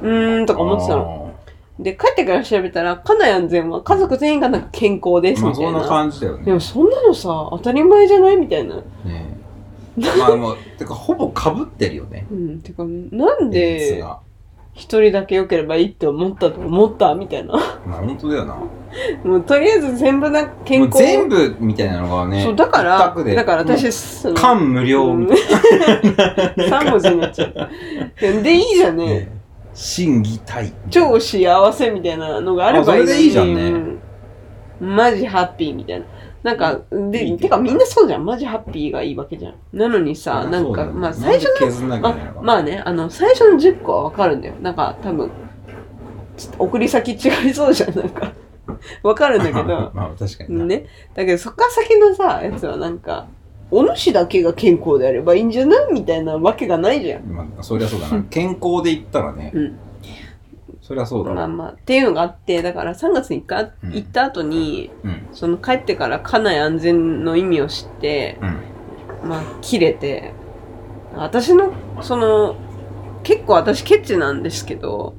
[0.02, 1.32] うーんとか思ってたの。
[1.80, 5.88] で、帰ってから調べたら、かなり安全は家族全員がなんか健康ですまあ、そんなみたいな。
[5.90, 6.46] 感じだよね。
[6.46, 8.76] でもそんなのさ、当たり前じゃないみたいな。
[8.76, 9.38] ね
[9.98, 12.26] まあ、もう、てか、ほぼ被ってるよね。
[12.32, 12.62] うん。
[12.62, 14.04] てか、なんで
[14.74, 17.54] 一人だけ良ければいいって思ったと思ったみたいな。
[17.86, 18.56] まあ、本当だよな。
[19.24, 21.04] もうとりあえず全部な健もう康。
[21.04, 22.44] 全部みたいなのがね。
[22.44, 28.44] そう、だから一択、でだから私、その感無量みたい3 文字になっちゃう。
[28.44, 29.04] で、いいじゃんな。
[29.06, 29.14] ね。
[29.14, 29.32] ね
[29.74, 30.74] 心技体。
[30.90, 34.00] 超幸せみたいなのがあればいいのにあそれでいいじゃんねうん
[34.96, 36.06] マジハッピーみたいな。
[36.44, 38.26] なんか、で、てかみんなそうじゃん。
[38.26, 39.54] マジハッピーがいいわけじゃん。
[39.72, 41.46] なのにさ、なんか、まあ最初
[41.82, 44.56] の、のまあ、まあね、あの、最初の10個はわかるんだよ。
[44.62, 45.32] なんか、多分、
[46.36, 47.96] ち送り先違いそうじゃん。
[47.98, 48.34] なんか、
[49.04, 49.64] わかるんだけど、
[49.96, 50.66] まあ、確かにな。
[50.66, 50.86] ね。
[51.16, 53.28] だけど、そっから先のさ、やつはなんか、
[53.72, 55.94] お主だけが健康であればいいんじゃない？
[55.94, 57.24] みたいなわけがないじゃん。
[57.24, 58.22] まあ、そりゃそうだな。
[58.30, 59.76] 健康で言ったらね、うん。
[60.84, 61.36] そりゃそうだわ。
[61.36, 65.28] まあまあ、っていうのがあって、だから3月に一回うん行った後に、うん。
[65.32, 69.30] その帰ってから家内安全の意味を知って、うん。
[69.30, 70.34] まあ、切れて、
[71.15, 72.58] 私の、その、
[73.24, 75.15] 結構私ケチなんですけど、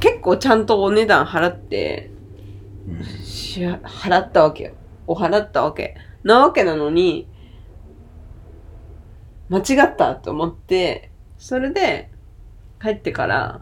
[0.00, 2.10] 結構ちゃんとお値段払って、
[2.88, 4.72] うんし払ったわけよ。
[5.06, 5.94] お払ったわけ。
[6.22, 7.28] なわけなのに、
[9.50, 12.10] 間違ったと思って、それで、
[12.80, 13.60] 帰ってから、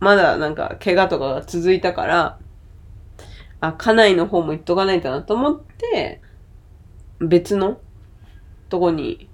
[0.00, 2.38] まだなんか怪我とかが続いたから、
[3.60, 6.20] あ、家内の方も行っとかないとなと思って、
[7.20, 7.78] 別の
[8.70, 9.28] とこに、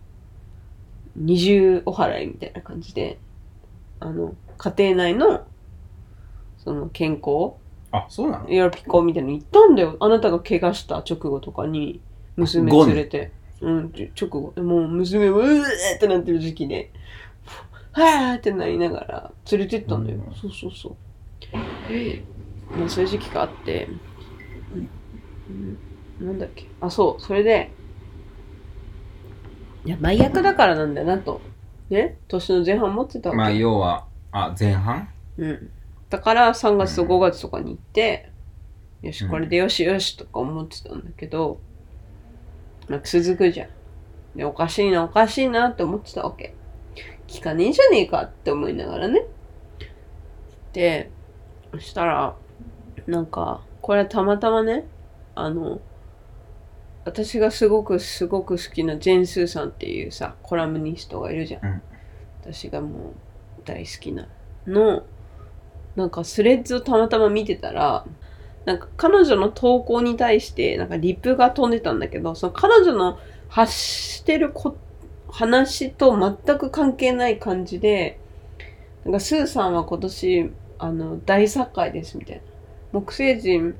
[1.15, 3.19] 二重お払いみたいな感じで、
[4.01, 5.47] あの、家庭内の、
[6.59, 7.55] その健康
[7.93, 8.51] あ、そうなの？
[8.51, 9.97] エアピコみたいなの行ったんだよ。
[10.01, 12.01] あなたが怪我した直後とかに、
[12.35, 13.31] 娘連れて。
[13.61, 14.53] うん、直後。
[14.61, 15.63] もう娘は、うー
[15.97, 16.91] ってなってる時期で、
[18.03, 20.19] はーってなりながら連れてったんだよ。
[20.19, 20.97] うんそうそうそう。
[22.79, 23.89] まあそういう時期があって、
[24.75, 24.89] うん
[26.21, 26.67] うんなんだっけ。
[26.81, 27.71] あ、そう、それで、
[29.85, 31.41] いや、前役だからなんだよなと。
[31.91, 32.19] ね？
[32.29, 33.37] 年の前半持ってたわけ。
[33.39, 35.09] まあ、要は、あ、前半？
[35.39, 35.71] うん。
[36.11, 38.31] だから3月と5月とかに行って、
[39.03, 41.61] よし、うんこれでよしよしとか思ってたんだけど、
[42.89, 43.69] まあ、続くじゃん。
[44.35, 46.55] で、おかしいな、おかしいなって思ってたわけ。
[47.27, 49.25] 聞かねえじゃねえかって思いながらね。
[50.73, 51.11] で、
[51.73, 52.37] そしたら、
[53.07, 54.87] なんか、これはたまたまね、
[55.35, 55.81] あの、
[57.05, 61.65] 私がすごくすごく好きなジェンスーさんっていうさ、コラムニストがいるじゃん。
[61.65, 61.83] うん
[62.53, 63.13] 私がもう
[63.65, 64.29] 大好きな
[64.67, 65.05] の、
[65.97, 68.07] なんかスレッズをたまたま見てたら、
[68.65, 74.77] なんか彼女の投稿に対して、なんかリプが飛んでたんだけど、その彼女の発してるこ
[75.37, 78.19] 話と全く関係ない感じで、
[79.05, 82.43] なんかスーさんは今年、あの、大作会ですみたいな。
[82.93, 83.75] 木星人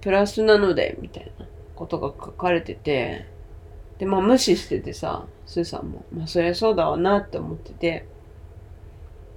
[0.00, 3.26] プラスなので、みたいなことが書かれてて、
[3.98, 8.06] で、まあ無視しててさ、スーさんも、まあそりゃそうだわなって思ってて、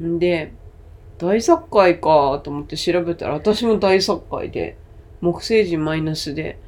[0.02, 0.54] んで、
[1.18, 4.78] 大作会かと思って調べたら、私も大作会で、
[5.20, 6.60] 木星人マイナスで、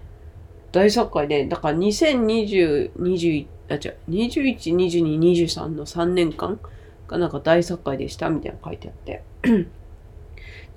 [0.73, 6.59] 大作会で、だから2020、21、あ、違う、21、22、23の3年間
[7.07, 9.23] がなんか大作会でしたみたいなの書いてあって。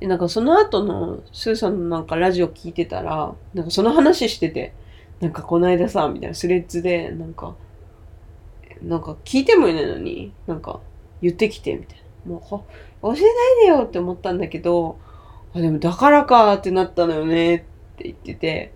[0.00, 4.74] で、なんかその後のスーさんのなんかラジオ聞いてたら、なんかその話してて、
[5.20, 7.54] なんかこの間さ、みたいなスレッズで、なんか、
[8.82, 10.80] なんか聞いてもいないのに、なんか
[11.22, 12.32] 言ってきて、みたいな。
[12.32, 12.66] も
[13.02, 13.22] う、教えない
[13.62, 14.98] でよって思ったんだけど、
[15.54, 17.58] あ、でもだからかってなったのよねっ
[17.96, 18.72] て言ってて、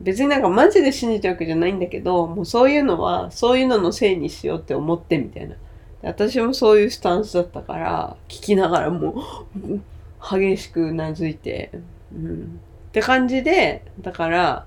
[0.00, 5.56] 別になんかマジで信じてるわけじゃないんだけど、もうそういうのは、そういうののせいにしようって思ってみたいな。
[6.02, 9.24] 私もそういうスタンスだったから、聞きながらも
[9.56, 9.80] う、
[10.22, 11.70] 激しくうなずいて、
[12.14, 12.60] うん。
[12.88, 14.66] って感じで、だから、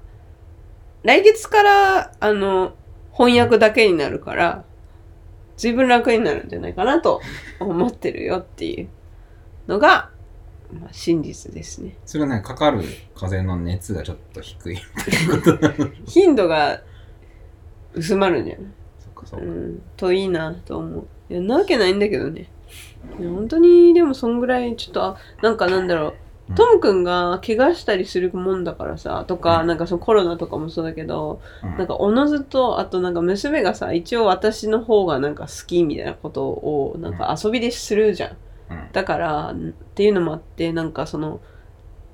[1.03, 2.73] 来月から、あの、
[3.13, 4.63] 翻訳だけになるから、
[5.57, 7.21] 随分楽になるんじゃないかなと
[7.59, 8.87] 思ってるよっていう
[9.67, 10.10] のが、
[10.79, 11.97] まあ、真実ですね。
[12.05, 12.81] それはね、かかる
[13.15, 14.77] 風邪の熱がちょっと低い。
[16.05, 16.81] 頻度が
[17.93, 18.65] 薄まるんじゃない
[18.99, 19.49] そっかそううか。
[19.51, 21.07] ん、といいなと思う。
[21.29, 22.49] いや、なわけないんだけどね。
[23.19, 26.15] いや本当に、でもそんぐらい、ちょっと、あなんかなんだろう、うん
[26.53, 38.37] トムくんが怪我したりするもんだからさ、とか、うんなんかそのコロナとかもそうだけど、うんなんかおのずと、あとなんか娘がさ、一応私の方がなんか好きみたいなことを、なんか遊びでするじゃん。
[38.71, 39.55] うんだから、っ
[39.95, 41.39] ていうのもあって、なんかその、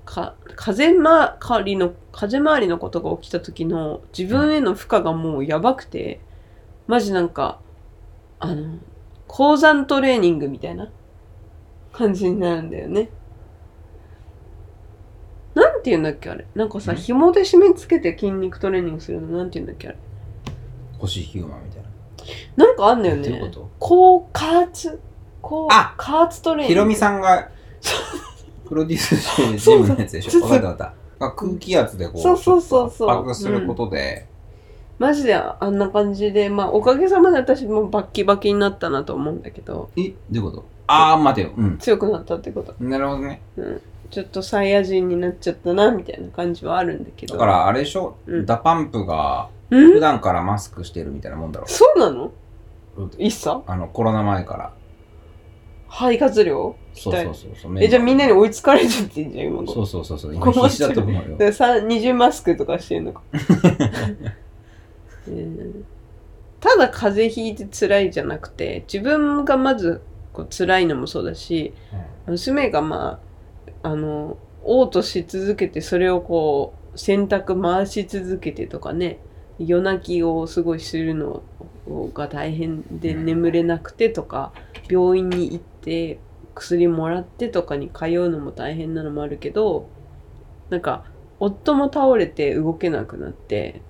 [0.06, 6.20] か、風回りの、風回りのことが起きた時の自分への負荷がもうやばくて、
[6.88, 7.60] マジなんか、
[8.40, 8.78] あの、
[9.28, 10.90] 高山トレーニングみたいな
[11.92, 13.10] 感じになるんだよね。
[15.54, 16.46] なんて言うんだっけあれ？
[16.54, 19.38] なんかさ、ん紐で締め付けて筋肉トレーニングするの？
[19.38, 19.98] なんて言うんだっけあれ？
[21.00, 22.66] 星ヒューマンみたいな。
[22.66, 23.28] なんかあんだよね。
[23.28, 23.72] どういうこと？
[23.80, 25.00] 高加圧、
[25.48, 26.74] 高あ加圧トレーニング。
[26.74, 27.50] ヒロミさんが
[28.68, 30.42] プロデュースしてるジムのやつでしょ？
[30.42, 31.26] わかったわかった。
[31.26, 34.28] あ空気圧でこう、そうそうそうそうすることで、
[35.00, 40.66] マジであんな感じで、まあおかげさまで私もバッキバキになったなと思うんだけど、え、どういうこと？
[40.88, 41.54] あー、待てよ。
[41.58, 41.78] うん。
[41.78, 42.76] 強くなったってこと。
[42.80, 43.42] なるほどね。
[43.58, 43.82] うん。
[44.10, 47.34] ちょっとサイヤ人になっちゃったな、みたいな感じはあるんだけど。
[47.34, 49.94] だから、あれでしょ、うん DA PUMP がうん？
[49.94, 52.32] 普段からマスクしてるみたいなもんだろそうなの？
[53.66, 54.74] あの、コロナ前から。
[55.98, 56.76] 肺活量？
[56.94, 57.84] そうそうそうそう。
[57.84, 59.74] え、じゃあみんなにに追いつかれちゃってんじゃん、今頃。
[59.74, 60.36] そうそうそうそう。
[60.36, 61.38] 今必死だと思うよ。
[61.38, 63.22] でさ二重マスクとかしてんのか。
[65.28, 65.86] う ん
[66.60, 70.02] ただ風邪ひいて辛いじゃなくて、自分がまず
[70.34, 71.74] こう辛いのもそうだし、
[72.28, 73.20] 娘がま
[73.84, 79.20] あ、あの、嘔吐し続けて、それをこう、洗濯回し続けてとかね、
[79.60, 81.42] 夜泣きをすごいするの
[82.14, 84.52] が大変でうん眠れなくてとか、
[84.90, 85.77] 病院に行って
[86.56, 89.90] 薬もらってとかに通うのも大変なのもあるけど、
[90.70, 91.06] なんか、
[91.40, 93.82] 夫も倒れて動けなくなって、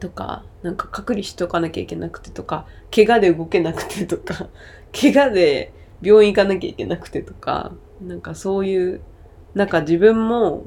[0.00, 4.48] とか、なんか隔離しとかなきゃいけなくてとか、怪我で動けなくてとか、
[4.98, 9.00] 怪我で病院行かなきゃいけなくてとか、なんかそういう、
[9.54, 10.66] なんか自分も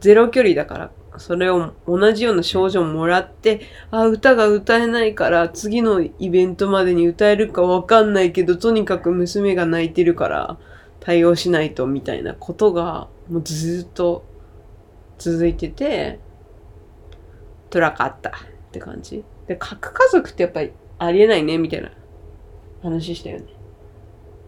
[0.00, 10.58] ゼロ距離だから、それを同じような症状もらって、あ、歌が歌えないから次のイベントまでに歌えるかわかんないけど、とにかく娘が泣いてるから
[11.00, 14.24] 対応しないとみたいなことがもうずっと
[15.18, 16.20] 続いてて、
[17.70, 18.32] 辛かったっ
[18.72, 19.24] て感じ。
[19.46, 21.90] で、核家族ってやっぱりありえないねみたいな
[22.82, 23.46] 話したよね。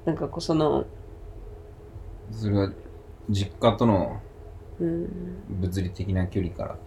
[0.05, 0.87] なんかこうその、
[2.31, 2.73] それは、
[3.31, 4.21] 実家との
[4.81, 5.09] うん、
[5.49, 6.79] 物理的な距離からこ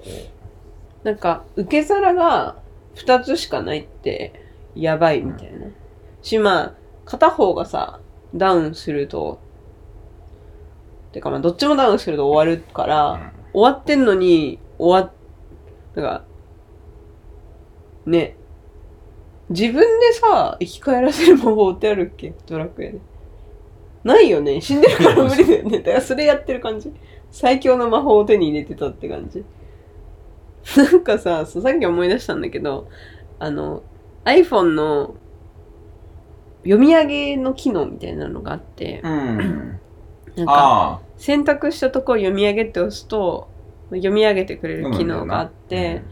[1.04, 2.56] なんか受け皿が
[2.96, 4.34] 2つしかないって
[4.76, 5.68] やばいみたいな。
[6.22, 6.74] し、まあ、
[7.06, 8.00] 片方がさ、
[8.36, 9.40] ダウンすると、
[11.12, 15.14] てかまあどっちもダウンすると終わるかう、ら、うん終わってんのに、終わっ、
[15.96, 16.24] なんか、
[18.06, 18.38] ね、
[19.50, 22.34] 自分でさ、生き返らせる魔法ってあるっけ？
[22.48, 23.00] ドラクエで。
[24.06, 24.62] ないよね？
[24.62, 25.80] 死んでるから無理だよね。
[25.84, 26.94] だからそれやってる感じ。
[27.32, 29.44] 最強の魔法を手に入れてたって感じ。
[30.78, 32.88] なんかさ、さっき思い出したんだけど、
[33.40, 33.84] あの、
[34.26, 35.16] iPhone の
[36.64, 39.80] 読み上げの機能みたいなのがあって、うん。
[40.36, 43.48] なんか、あ選択したところ読み上げって押すと、
[43.90, 46.04] 読み上げてくれる機能があって、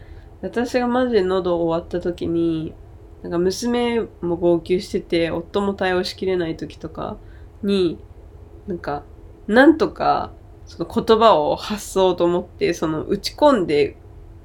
[0.42, 2.74] 私がマジで喉終わった時に、
[3.22, 7.16] なんか娘も号泣してて、夫も対応しきれない時とか
[7.62, 7.98] に、
[8.66, 9.02] なんか、
[9.46, 10.32] なんとか、
[10.70, 13.96] その言葉を発そうと思って、その打ち込んで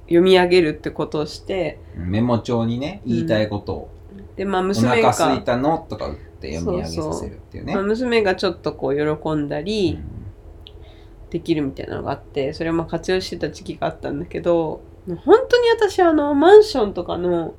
[0.06, 3.92] 読み上げるってことをして、うんメモ帳にね、言いたいことを、
[4.36, 7.76] で、まあお娘が、腹すいたのとか打って読み上げさせるっていうね。
[7.76, 10.26] まあ、娘がちょっとこう喜んだり、うん。
[11.30, 17.54] できるみたいなのがあって、それをまあ活用してた時期があったんだけど、本当に私あの、マンションとかの、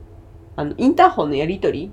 [0.56, 1.92] あの、インターホンのやりとり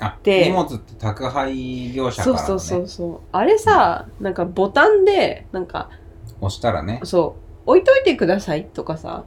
[0.00, 3.20] あ、で荷物って宅配業者かそうらの、ね、そうそうそう。
[3.32, 5.90] あれさ、なんかボタンで、なんか、
[6.40, 9.24] 押したらね、そう、置いといてくださいとかさ、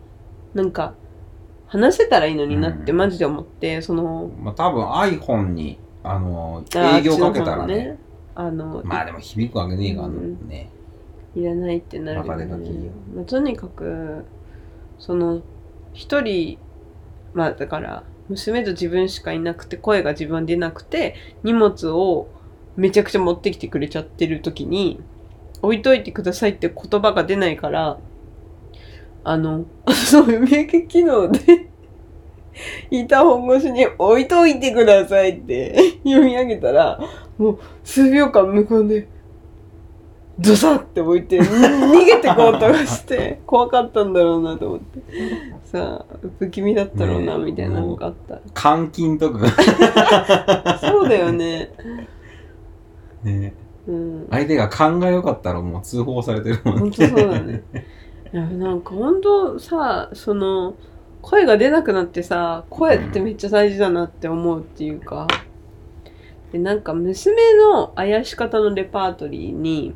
[0.53, 0.93] なんか、
[1.67, 2.97] 話せたらいいのになってうん。
[2.97, 7.97] マジで思って、その、まあ、多分 iPhone に、あの、あ営業かけたらあっちの方ね、
[8.35, 10.47] あの、まあでも響くわけねえがうん。
[10.47, 10.69] ね。
[11.35, 12.45] いらないってなるよね。
[13.13, 14.25] まあとにかく、
[14.99, 15.41] その、
[15.93, 16.57] 一人、
[17.33, 22.27] まあだから、娘と自分しかいなくて、声が自分出なくて、荷物を
[22.75, 24.99] めちゃくちゃ持ってきてくれちゃってる時に、
[25.61, 27.97] 置いといてくださいって言葉が出ないから、
[29.23, 31.67] あの、 そう、読み上げ機能で、
[32.89, 36.99] インターホン越しに置いといてくださいって読み上げたら、
[37.37, 39.07] もう数秒間向こうで、
[40.37, 44.99] ドサって置いて、に逃げてこうとかして、 怖かったんだろうなと思って。
[45.63, 48.75] さあ、不気味だったろうな、みたいなのがあった。
[48.75, 51.71] 監禁とかがそうだよね。
[53.23, 53.53] ね、
[53.87, 54.27] うん。
[54.29, 57.63] 相手が勘が良かったらもう通報されてるもん本当そうだね。
[58.33, 60.75] いや、なんか本当さ、その、
[61.21, 65.27] 声が出なくなってさ、声ってめっちゃ大事だなって思うっていうか。
[66.51, 69.95] で、なんか娘のあやし方のレパートリーに、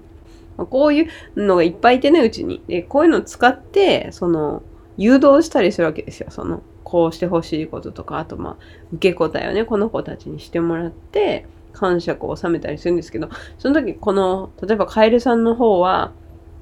[0.59, 2.61] まあこういうのがいっぱいいてね、うちに。
[2.67, 4.61] で、こういうのを使って、その、
[4.97, 6.27] 誘導したりするわけですよ。
[6.29, 8.55] その、こうしてほしいこととか、あとまあ、
[8.93, 16.11] 受け答えをね、この子たちにしてもらって、感触を収めたりするんですけど、その時、この、例えばカエルさんの方は、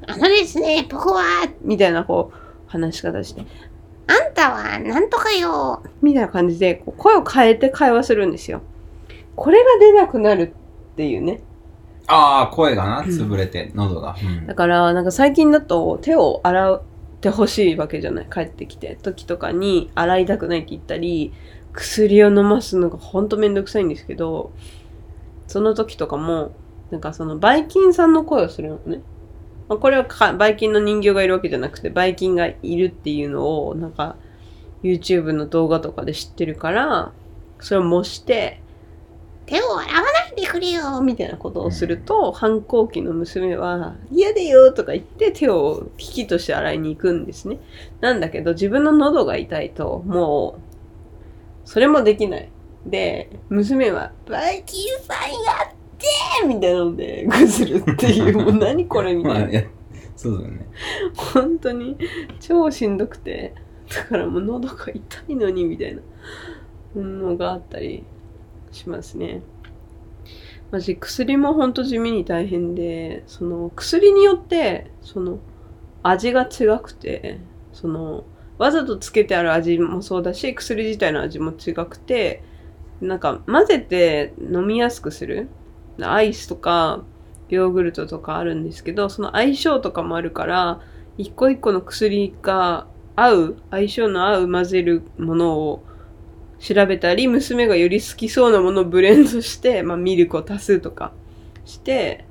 [0.06, 1.24] あのですね、僕は、
[1.62, 3.46] みたいなこう、話し方して、
[4.08, 8.62] あんたはなんとかよ、みたいな感じで、こう声を変えて会話するんですよ。
[9.36, 10.54] これが出なくなる
[10.94, 11.42] っていうね。
[12.08, 14.16] ああ、声がな、潰れて、喉が。
[14.22, 16.82] うんだから、なんか最近だと手を洗っ
[17.22, 18.28] てほしいわけじゃない。
[18.32, 18.98] 帰ってきて。
[19.02, 21.34] 時とかに洗いたくないって言ったり、
[21.74, 24.52] 薬を飲ますのがほんとめんどくさいんですけど、
[25.48, 26.54] その時とかも、
[26.92, 29.02] なんかそのバイキンさんの声をするのね。
[29.68, 34.16] まあ、これはかバイキンの人形がいるわけじゃなくて、バイキンがいるっていうのを、なんか、
[34.82, 37.12] YouTube の動画とかで知ってるから、
[37.60, 38.62] それを模して、
[39.48, 47.58] 手を洗わないでくれよみたいなことをすると、反抗期の娘は、嫌だよとか言って手を危機として洗いに行くんですね。
[48.02, 50.60] なんだけど、自分の喉が痛いと、も
[51.66, 52.50] う、それもできない。
[52.86, 59.50] で、娘は、バイキンさんやってみたいなので、ぐずるっていう、 もう何これみたいなまあ、。
[59.50, 59.64] いや
[60.18, 60.68] そうだよね。
[61.16, 61.96] 本当に
[62.40, 63.54] 超しんどくて
[63.88, 66.02] だからもう喉が痛いのにみたいな
[67.02, 68.04] のがあったり
[68.78, 69.42] しますね。
[70.72, 75.40] マジ薬も本当地味に大変でその薬によってその
[76.04, 77.40] 味が違くて
[77.72, 78.26] その
[78.58, 82.44] わざとつけてある味もそうだし薬自体の味も違くて
[83.02, 85.50] なんか混ぜて飲みやすくする。
[86.02, 87.04] アイスとか
[87.50, 90.82] ヨーグルトとかあるんですけど、その相性とかもあるから、
[91.18, 95.84] 一個一個の薬が合う、相性の合う混ぜるものを
[96.60, 101.14] 調べたり、娘がより好きそうなものをブレンドして、まあミルクを足すとか
[101.66, 102.26] して、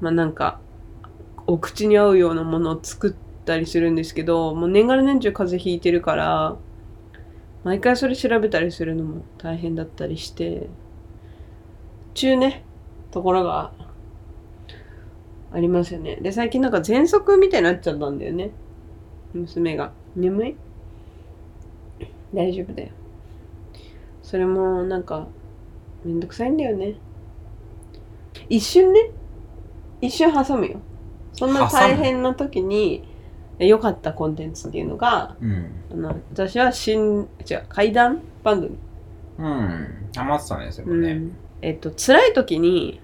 [0.00, 0.60] まあなんか、
[1.46, 6.56] お口に合うようなものを作ったりするんですけど、もう年がら年中風邪ひいてるから、
[7.62, 10.68] 毎回それ調べたりするのも大変だったりして、
[12.14, 12.64] 中ね、
[13.10, 13.72] ところが
[15.52, 16.16] ありますよね。
[16.16, 18.50] で、最近なんか喘息みたいになっちゃったんだよね。
[19.34, 19.92] 娘が。
[20.16, 20.56] 眠い？
[22.34, 22.88] 大丈夫だよ。
[24.26, 25.28] それもなんか、
[26.04, 26.96] めんどくさいんだよね。
[28.48, 29.12] 一瞬ね、
[30.00, 30.80] 一瞬挟むよ。
[31.32, 33.06] そんな大変な時に、
[33.60, 35.70] 良かったコンテンツっていうのが、うん。
[35.92, 38.76] あの、私は新、違う、怪談番組。
[39.38, 40.08] うん。
[40.16, 41.12] ハマってたね、それもね。
[41.12, 43.00] うん、えっと、辛い時に、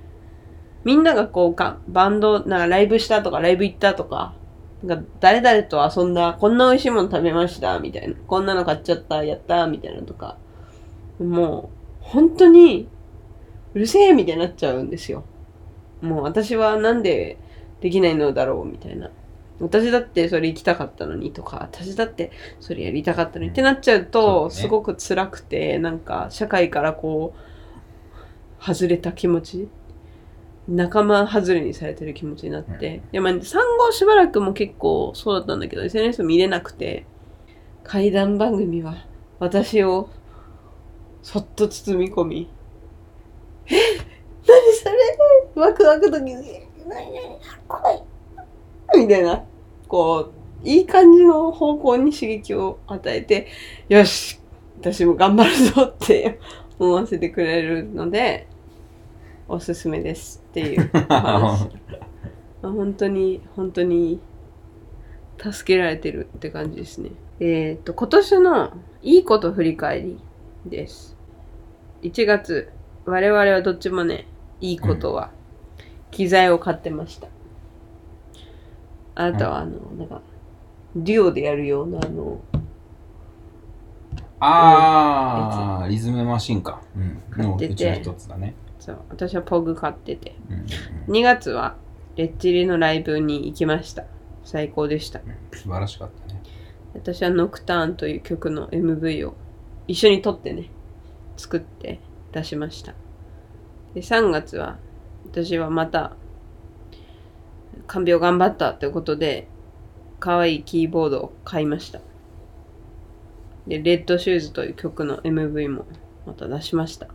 [0.82, 4.34] みんながこうか、バンド、なんかライブしたとか、ライブ行ったとか、
[4.82, 8.16] なんか誰々と遊んだ、こんな美味しいもの食べました、みたいな。
[8.26, 10.36] こんなの買っちゃった、やった、みたいなとか。
[11.22, 12.88] もう、本当に、
[13.74, 15.24] うるせえ、みたいになっちゃうんですよ。
[16.00, 17.38] もう私はなんで、
[17.80, 19.10] できないのだろうみたいな。
[19.60, 29.68] 私だってそれ行きたかったのにとか、私だってそれやりたかったのにってなっちゃうと、すごく辛くて、なんか社会からこう、外れた気持ち
[30.68, 32.70] 仲間外れにされてる気持ちになって。
[32.72, 37.06] うんいや、まあ、産後しばらくも結構そうだったんだけど、SNS 見れなくて、
[37.84, 39.06] 怪談番組は
[39.40, 40.08] 私を
[41.22, 42.50] そっと包み込み、
[43.66, 43.74] え
[44.46, 45.62] 何それ？
[45.62, 46.48] ワクワクドキドキ。
[46.86, 48.02] 何何怖い。
[48.98, 49.44] みたいな、
[49.88, 50.32] こ
[50.64, 53.48] う、いい感じの方向に刺激を与えて、
[53.88, 54.40] よし
[54.80, 56.40] 私も頑張るぞって
[56.78, 58.48] 思わせてくれるので、
[59.48, 61.70] おすすめですっていうお 話。
[62.62, 64.20] まあ本当に、本当に、
[65.38, 67.10] 助けられてるって感じですね。
[67.40, 68.70] えっ、と、今年の
[69.02, 70.18] いいこと振り返り
[70.66, 71.16] です。
[72.02, 72.70] 1月、
[73.04, 74.26] 我々はどっちもね、
[74.60, 75.30] いいことは、
[76.10, 77.28] 機材を買ってました。
[79.14, 80.22] あなたは、あの、なんか、
[80.94, 82.40] デュオでやるような、あの、
[84.44, 86.82] ああ、リズムマシンか。
[86.96, 87.44] うん。
[87.44, 88.54] の買っててうちの一つだね。
[88.80, 90.34] そう、私はポグ買ってて。
[91.08, 91.14] うん。
[91.14, 91.76] 2月は、
[92.16, 94.04] レッチリのライブに行きました。
[94.44, 95.20] 最高でした。
[95.52, 96.42] 素晴らしかったね。
[96.94, 99.34] 私はノクターンという曲の MV を
[99.88, 100.70] 一緒に撮ってね、
[101.36, 102.00] 作って
[102.32, 102.94] 出しました。
[103.94, 104.78] で、3月は、
[105.26, 106.16] 私はまた、
[107.86, 109.48] 看病頑張ったということで、
[110.20, 112.00] 可愛いキーボードを買いました。
[113.66, 115.86] で、レッドシューズという曲の MV も
[116.26, 117.08] また出しました。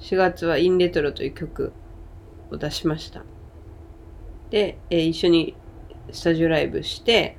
[0.00, 1.72] 4月はインレトロという曲
[2.50, 3.22] を出しました。
[4.50, 5.54] で、えー一緒に
[6.12, 7.36] スタジオライブして、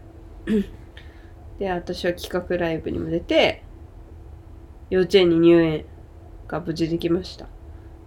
[1.59, 3.63] で、私は企画ライブにも出て、
[4.91, 5.85] 幼稚園に入園
[6.47, 7.47] が無事できました。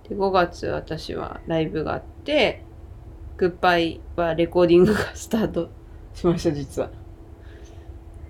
[0.08, 2.62] で、5月私はライブがあって、
[3.36, 5.70] グッバイはレコーディングがスタート
[6.14, 6.90] しました、実は。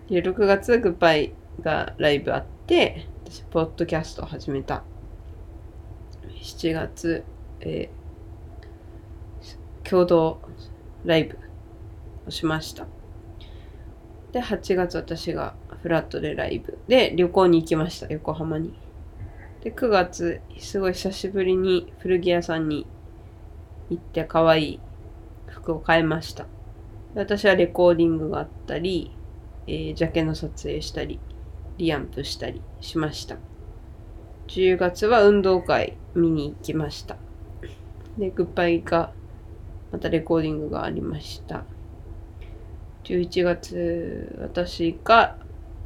[0.08, 4.82] で、6月グッバイがライブあって、私、ポッドキャストを始めた。
[6.40, 7.24] 7月、
[7.60, 8.04] えー
[9.84, 10.40] 共同
[11.04, 11.38] ライブ
[12.26, 12.93] をしました。
[14.34, 18.74] で、8月私がフラットでライブで旅行に行きました、横浜に。
[19.62, 22.84] で、9月、すごい久しぶりに古着屋さんに
[23.90, 24.80] 行って可愛い
[25.46, 26.46] 服を買いました。
[27.14, 29.12] 私はレコーディングがあったり、
[29.68, 31.20] えージャケの撮影したり、
[31.78, 33.36] リアンプしたりしました。
[34.48, 37.16] 10月は運動会見に行きました。
[38.18, 39.12] で、グッバイが、
[39.92, 41.64] またレコーディングがありました。
[43.04, 45.36] 11月、私が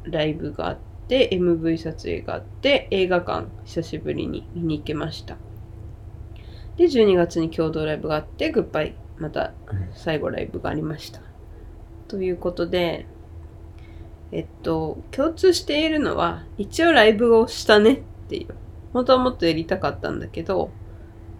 [0.03, 5.37] ライブがあって、MV 撮影があって、映画館、久しぶりに見に行けました。
[6.77, 9.53] で、12月に共同ライブがあって、グッバイ、また
[9.93, 11.21] 最後ライブがありました。
[12.07, 13.05] ということで、
[14.31, 18.55] えっと、共通しているのは、一応ライブをしたねっていう。
[18.93, 20.71] 本当はもっとやりたかったんだけど、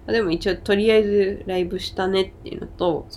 [0.08, 3.08] あでも一応とりあえずライブしたねっていうのと。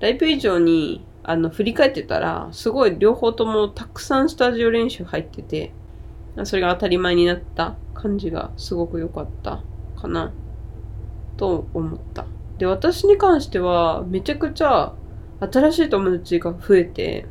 [0.00, 5.72] ライブ以上に、あの、振り返ってたら、すごい両方ともたくさんスタジオ練習入ってて、
[6.44, 9.62] それが当たり前になった感じがすごく良かった
[9.96, 10.32] かな、
[11.36, 12.26] と思った。
[12.58, 14.94] で、私に関しては、めちゃくちゃ
[15.40, 17.26] 新しい友達が増えて、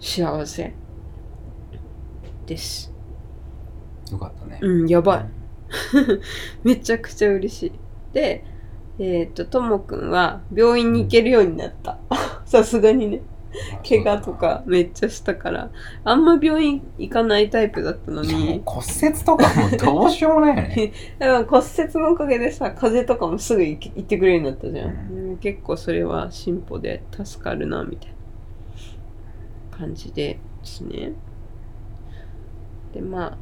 [0.00, 0.74] 幸せ
[2.46, 2.92] です。
[4.10, 4.58] よかったね。
[4.60, 5.28] うん、やばい。
[6.62, 7.72] めちゃくちゃ嬉しい。
[8.12, 8.44] で、
[8.98, 11.98] えっ、と、ともくんは病院に行けるようになった。
[12.46, 13.22] さすがにね。
[13.88, 15.70] 怪我とかめっちゃしたから。
[16.04, 18.62] あんま病院行かないタイプだったのに。
[18.64, 20.92] 骨折とかもうどうしようもないよね。
[21.18, 24.90] だから骨折のおかげでさ、風邪とかもすぐ行ってくれるようになったじゃん。
[24.90, 28.10] うん結構それは進歩で助かるな、みたい
[29.70, 31.12] な感じでですね。
[32.92, 33.38] で、まあ、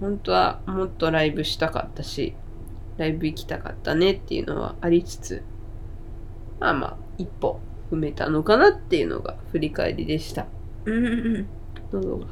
[0.00, 2.34] 本当はもっとライブしたかったし、
[2.98, 5.42] ライブ行きたかったねっていうのはありつつ、
[6.60, 10.46] まあまあ、一歩踏めたのかなっていうのが振り返りでした。
[10.84, 11.46] うん
[11.92, 12.26] うん。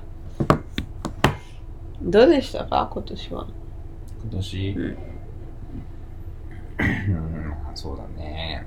[2.10, 2.88] どうでしたか？
[2.92, 3.46] 今年は。
[4.22, 4.84] 今年、うん
[6.76, 8.66] うん、そうだね。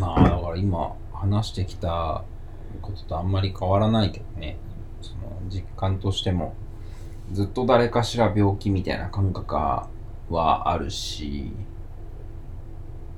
[0.00, 2.24] まあ、だから今話してきた
[2.82, 4.56] こととあんまり変わらないけどね。
[5.00, 6.54] その実感としても、
[7.32, 9.88] ずっと誰かしら病気みたいな感覚は
[10.70, 11.52] あるし、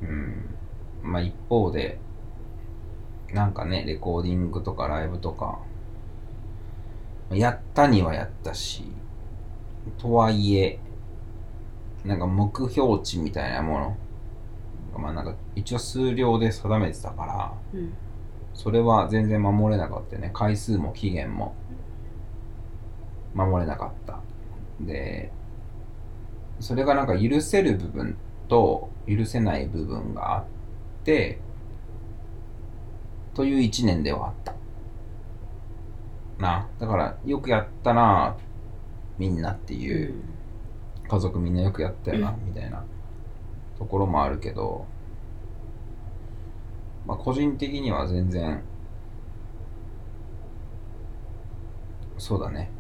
[0.03, 0.55] うん。
[1.03, 1.99] まあ一方で、
[3.33, 5.61] なんかね、レコーディングとかライブとか、
[7.31, 8.85] やったにはやったし、
[9.99, 10.79] とはいえ、
[12.05, 13.97] なんか目標値みたいなもの
[14.99, 17.95] かまあなんか一応数量で定めてたからうん。
[18.55, 20.31] それは全然守れなかったよね。
[20.35, 21.55] 回数も期限も
[23.35, 24.21] 守れなかった。
[24.81, 25.33] で
[26.61, 28.17] それがなんか許せる部分
[28.49, 30.45] と許せない部分があっ
[31.05, 31.39] て
[33.35, 34.55] という一年ではあった。
[36.39, 38.37] なだからよくやったな
[39.19, 40.15] みんなっていう、
[41.09, 42.85] 家族みんなよくやったよな、みたいな
[43.77, 44.87] ところもあるけど、
[47.05, 48.63] まあ個人的には全然、
[52.17, 52.71] そうだね。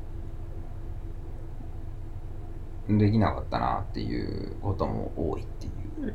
[2.88, 6.14] できなかったなっていうことも多いっていう。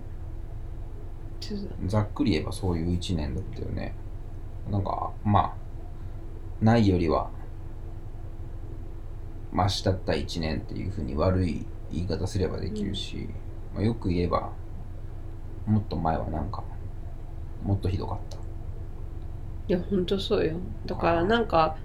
[1.39, 3.95] そうだざっくり言えばそういう一年だったよね。
[4.71, 5.55] なんか、ま
[6.61, 7.29] あ、ないよりは、
[9.51, 13.29] マシだった一年っていうふうに悪い言い方すればできるし、
[13.75, 14.51] まあ、よく言えば、
[15.67, 16.63] もっと前はなんか、
[17.61, 18.37] もっとひどかった。
[19.67, 21.77] いやほんとそうよだからなんか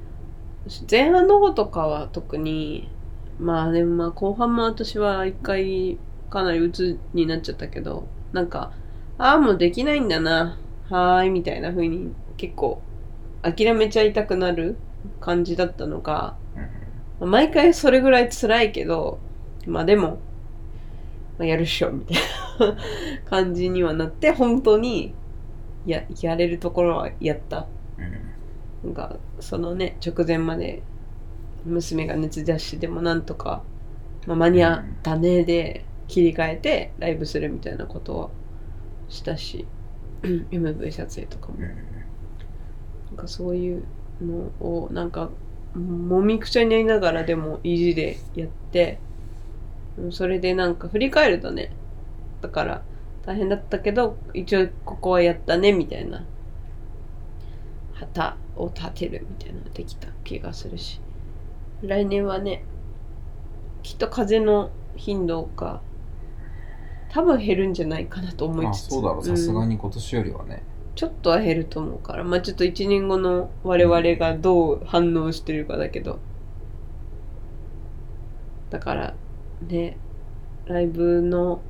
[0.91, 2.91] 前半の方とかは特に
[3.39, 5.99] まあでもまあ後半も私は一回
[6.31, 8.73] かなり鬱になっちゃったけどなんか
[9.17, 10.59] ああもうできないんだな。
[10.91, 12.81] はーいみたいな風に結構
[13.43, 14.77] 諦めちゃいたくなる
[15.21, 16.37] 感じだったのが
[17.21, 19.19] 毎回それぐらい辛いけど
[19.67, 20.19] まあでも、
[21.39, 22.17] まあ、やるっしょみたい
[22.61, 22.77] な
[23.29, 25.15] 感じにはなって本当に
[25.85, 27.67] ややれるところはやった。
[27.99, 28.29] うん。
[28.85, 30.83] なんかそのね直前まで
[31.69, 33.63] 娘が熱出してでもなんとか、
[34.27, 38.31] まあ、間に合ったねで切り替えてライブするみたいなことは
[39.09, 39.67] したし
[40.23, 41.59] MV 撮影とかも。
[41.59, 41.99] うん。
[43.09, 43.85] なんかそういう
[44.21, 45.31] のをなんか
[45.75, 48.99] もみくちゃになりながらでも意地でやって
[49.97, 51.73] うんそれでなんか振り返るとね
[52.41, 52.83] だから
[53.25, 56.25] 大変だったけど一応ここはやったねみたいな
[57.95, 61.01] 旗を立てるみたいなのができた気がするし
[61.83, 62.65] 来年はね
[63.83, 65.81] きっと風の頻度が
[67.11, 70.63] 多分減るんじゃないかなと思いまあつつそうだろう、さすがうんに今年よりはね。
[70.95, 76.19] ちょっとは減ると思うから、まあちょっと1年後の我々がどう反応してるかだけど。
[78.71, 79.15] だから、
[79.67, 79.97] ね、
[80.67, 81.63] ライブの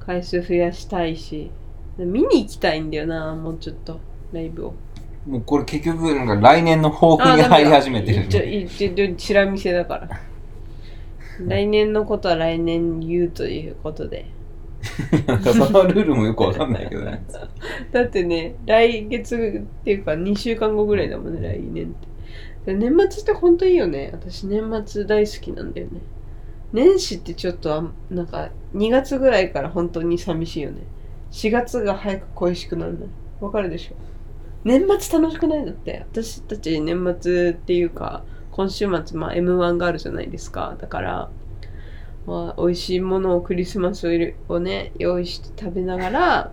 [0.00, 1.52] 回数増やしたいし、
[1.98, 4.00] 見に行きたいんだよな、もうちょっと、
[4.32, 4.74] ライブを。
[5.26, 10.08] もうこれ結局、なんか来年の抱負に入り始めてるちょ、いちょ、ちら見せだから。
[11.46, 14.26] 来年のことは来年言うということで。
[15.26, 17.22] なんかそのルールもよくわかんないけどね。
[17.92, 21.88] だってね、来月っていうか2週間後ぐらいだもんね、来年っ
[22.64, 22.74] て。
[22.74, 24.10] 年末って本当いいよね。
[24.12, 26.00] 私年末大好きなんだよね。
[26.72, 30.78] 年始ってちょっと、なんか2月ぐらいから本当に寂しいよね。
[31.30, 33.06] 4月が早く恋しくなるの。
[33.40, 33.94] わかるでしょ
[34.64, 36.04] 年末楽しくないだって。
[36.12, 40.76] 私たち年末っていうか、今週末、まあ M1 があるじゃないですか。
[40.78, 41.30] だから、
[42.26, 44.06] まあ、美味しいものをクリスマス
[44.48, 46.52] をね、用意して食べながら、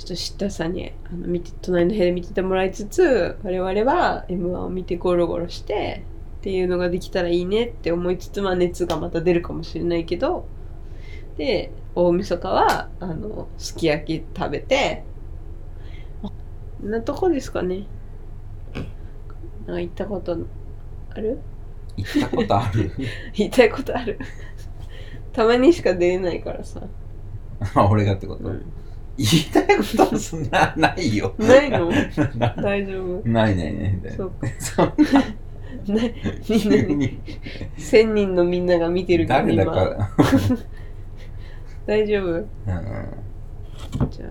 [0.00, 6.04] ちょっとシッターさにあの見て隣の部屋で見ててもらいつつ我々は M1 を見てゴロゴロして
[6.38, 10.46] っていうのができたらいいねって思いつつまあ熱がまた出るかもしれないけど
[11.36, 15.04] で大晦日はあのすき焼き食べて
[16.82, 17.86] なとこですかね。
[19.66, 20.36] なんか行ったこと
[21.14, 21.38] ある？
[21.96, 22.90] 行ったことある？
[23.34, 24.18] 言いたいことある。
[25.32, 26.80] たまにしか出れないからさ、
[27.74, 28.62] あ 俺がってこと、うん。
[29.16, 31.34] 言いたいことはそんなないよ。
[31.38, 31.90] ないの？
[32.36, 33.28] な 大丈夫？
[33.28, 33.98] ないないない。
[34.16, 34.94] そうそんな。
[35.86, 36.96] みんなに。
[36.96, 37.20] に
[37.76, 39.72] 千人のみんなが見てるけど誰だ今。
[39.74, 40.10] か。
[41.86, 42.30] 大丈夫？
[42.32, 42.46] うん。
[44.10, 44.30] じゃあ、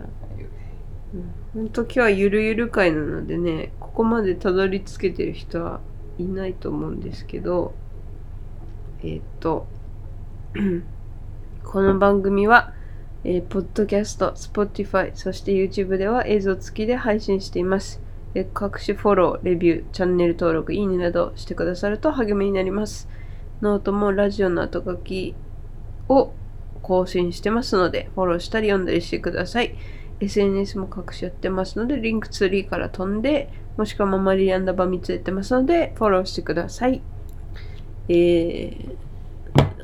[1.13, 5.79] うん、ほんと今日はゆるゆる回なのでねここまでたどり着けてる人は
[6.19, 7.73] いないと思うんですけど
[9.01, 9.65] えーっと
[11.63, 12.73] この番組は、
[13.23, 18.01] えーポッドキャスト、Spotify、そして YouTube では映像付きで配信しています。
[18.33, 23.07] え各種フォロー、レビュー、チャンネル登録、いいねなどしてくださると励みになります。
[23.61, 25.35] ノートもラジオの後書き
[26.07, 26.33] を
[26.81, 29.75] 更新してますので、フォローしたり読んだりしてください。
[30.19, 37.01] SNS も各種やってますので、 Linktree から飛んで、もしくはママリアンダバー3つやってますので、フォローしてください。
[38.09, 38.95] えー、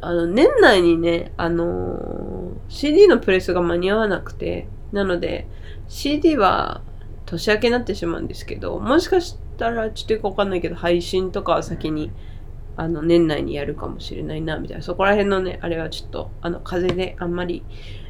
[0.02, 2.36] あの、年内にね、あのー
[2.68, 5.48] CD のプレスが間に合わなくて、なので、
[5.88, 6.82] CD は
[7.26, 12.12] 年明けになってしまうんですけど、もしかしたらちょっとよくわかんないけど、配信とかは先に、
[12.78, 14.84] あの、年内にやるかもしれないな、みたいな。
[14.84, 17.64] そこら辺のね、あれはちょっと、あの、風であんまり、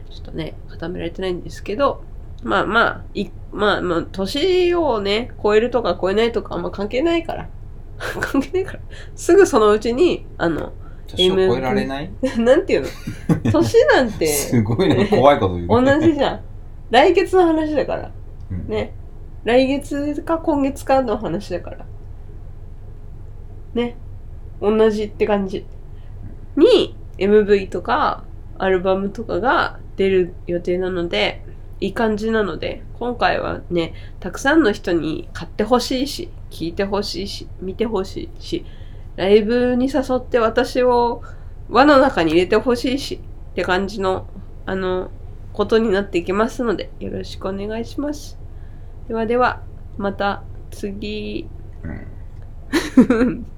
[0.10, 2.04] ちょっとね、固められてないんですけど、
[2.46, 7.50] まあまあ、い、まあまあ、年をね、超えるとか超えないとかあんま関係ないから。
[7.98, 8.80] 関係ないから。
[9.16, 10.72] すぐそのうちに、あの、
[11.08, 12.12] 年を超えられない？
[12.38, 13.52] なんていうの？
[13.52, 16.40] 年なんて、すごいね、 怖いこと言う、同じじゃん。
[16.92, 18.12] 来月の話だから。
[18.52, 18.94] うんね。
[19.44, 21.86] 来月か今月かの話だから。
[23.74, 23.96] ね。
[24.62, 25.66] 同じって感じ。
[26.56, 28.24] に、MV とか、
[28.60, 31.42] アルバムとかが出る予定なので、
[31.82, 38.66] いい感じなので、今回はね、たくさんの人に買ってほしいし、聞いてほしいし、見てほしいし、
[39.16, 41.22] ライブに誘って私を
[41.70, 43.22] 輪の中に入れてほしいし、
[43.52, 44.28] って感じの、
[44.66, 45.12] あの、
[45.54, 48.38] ことになっていきますので、よろしくお願いします。
[49.08, 49.62] ではでは、
[49.98, 51.48] また次。
[51.84, 53.46] うん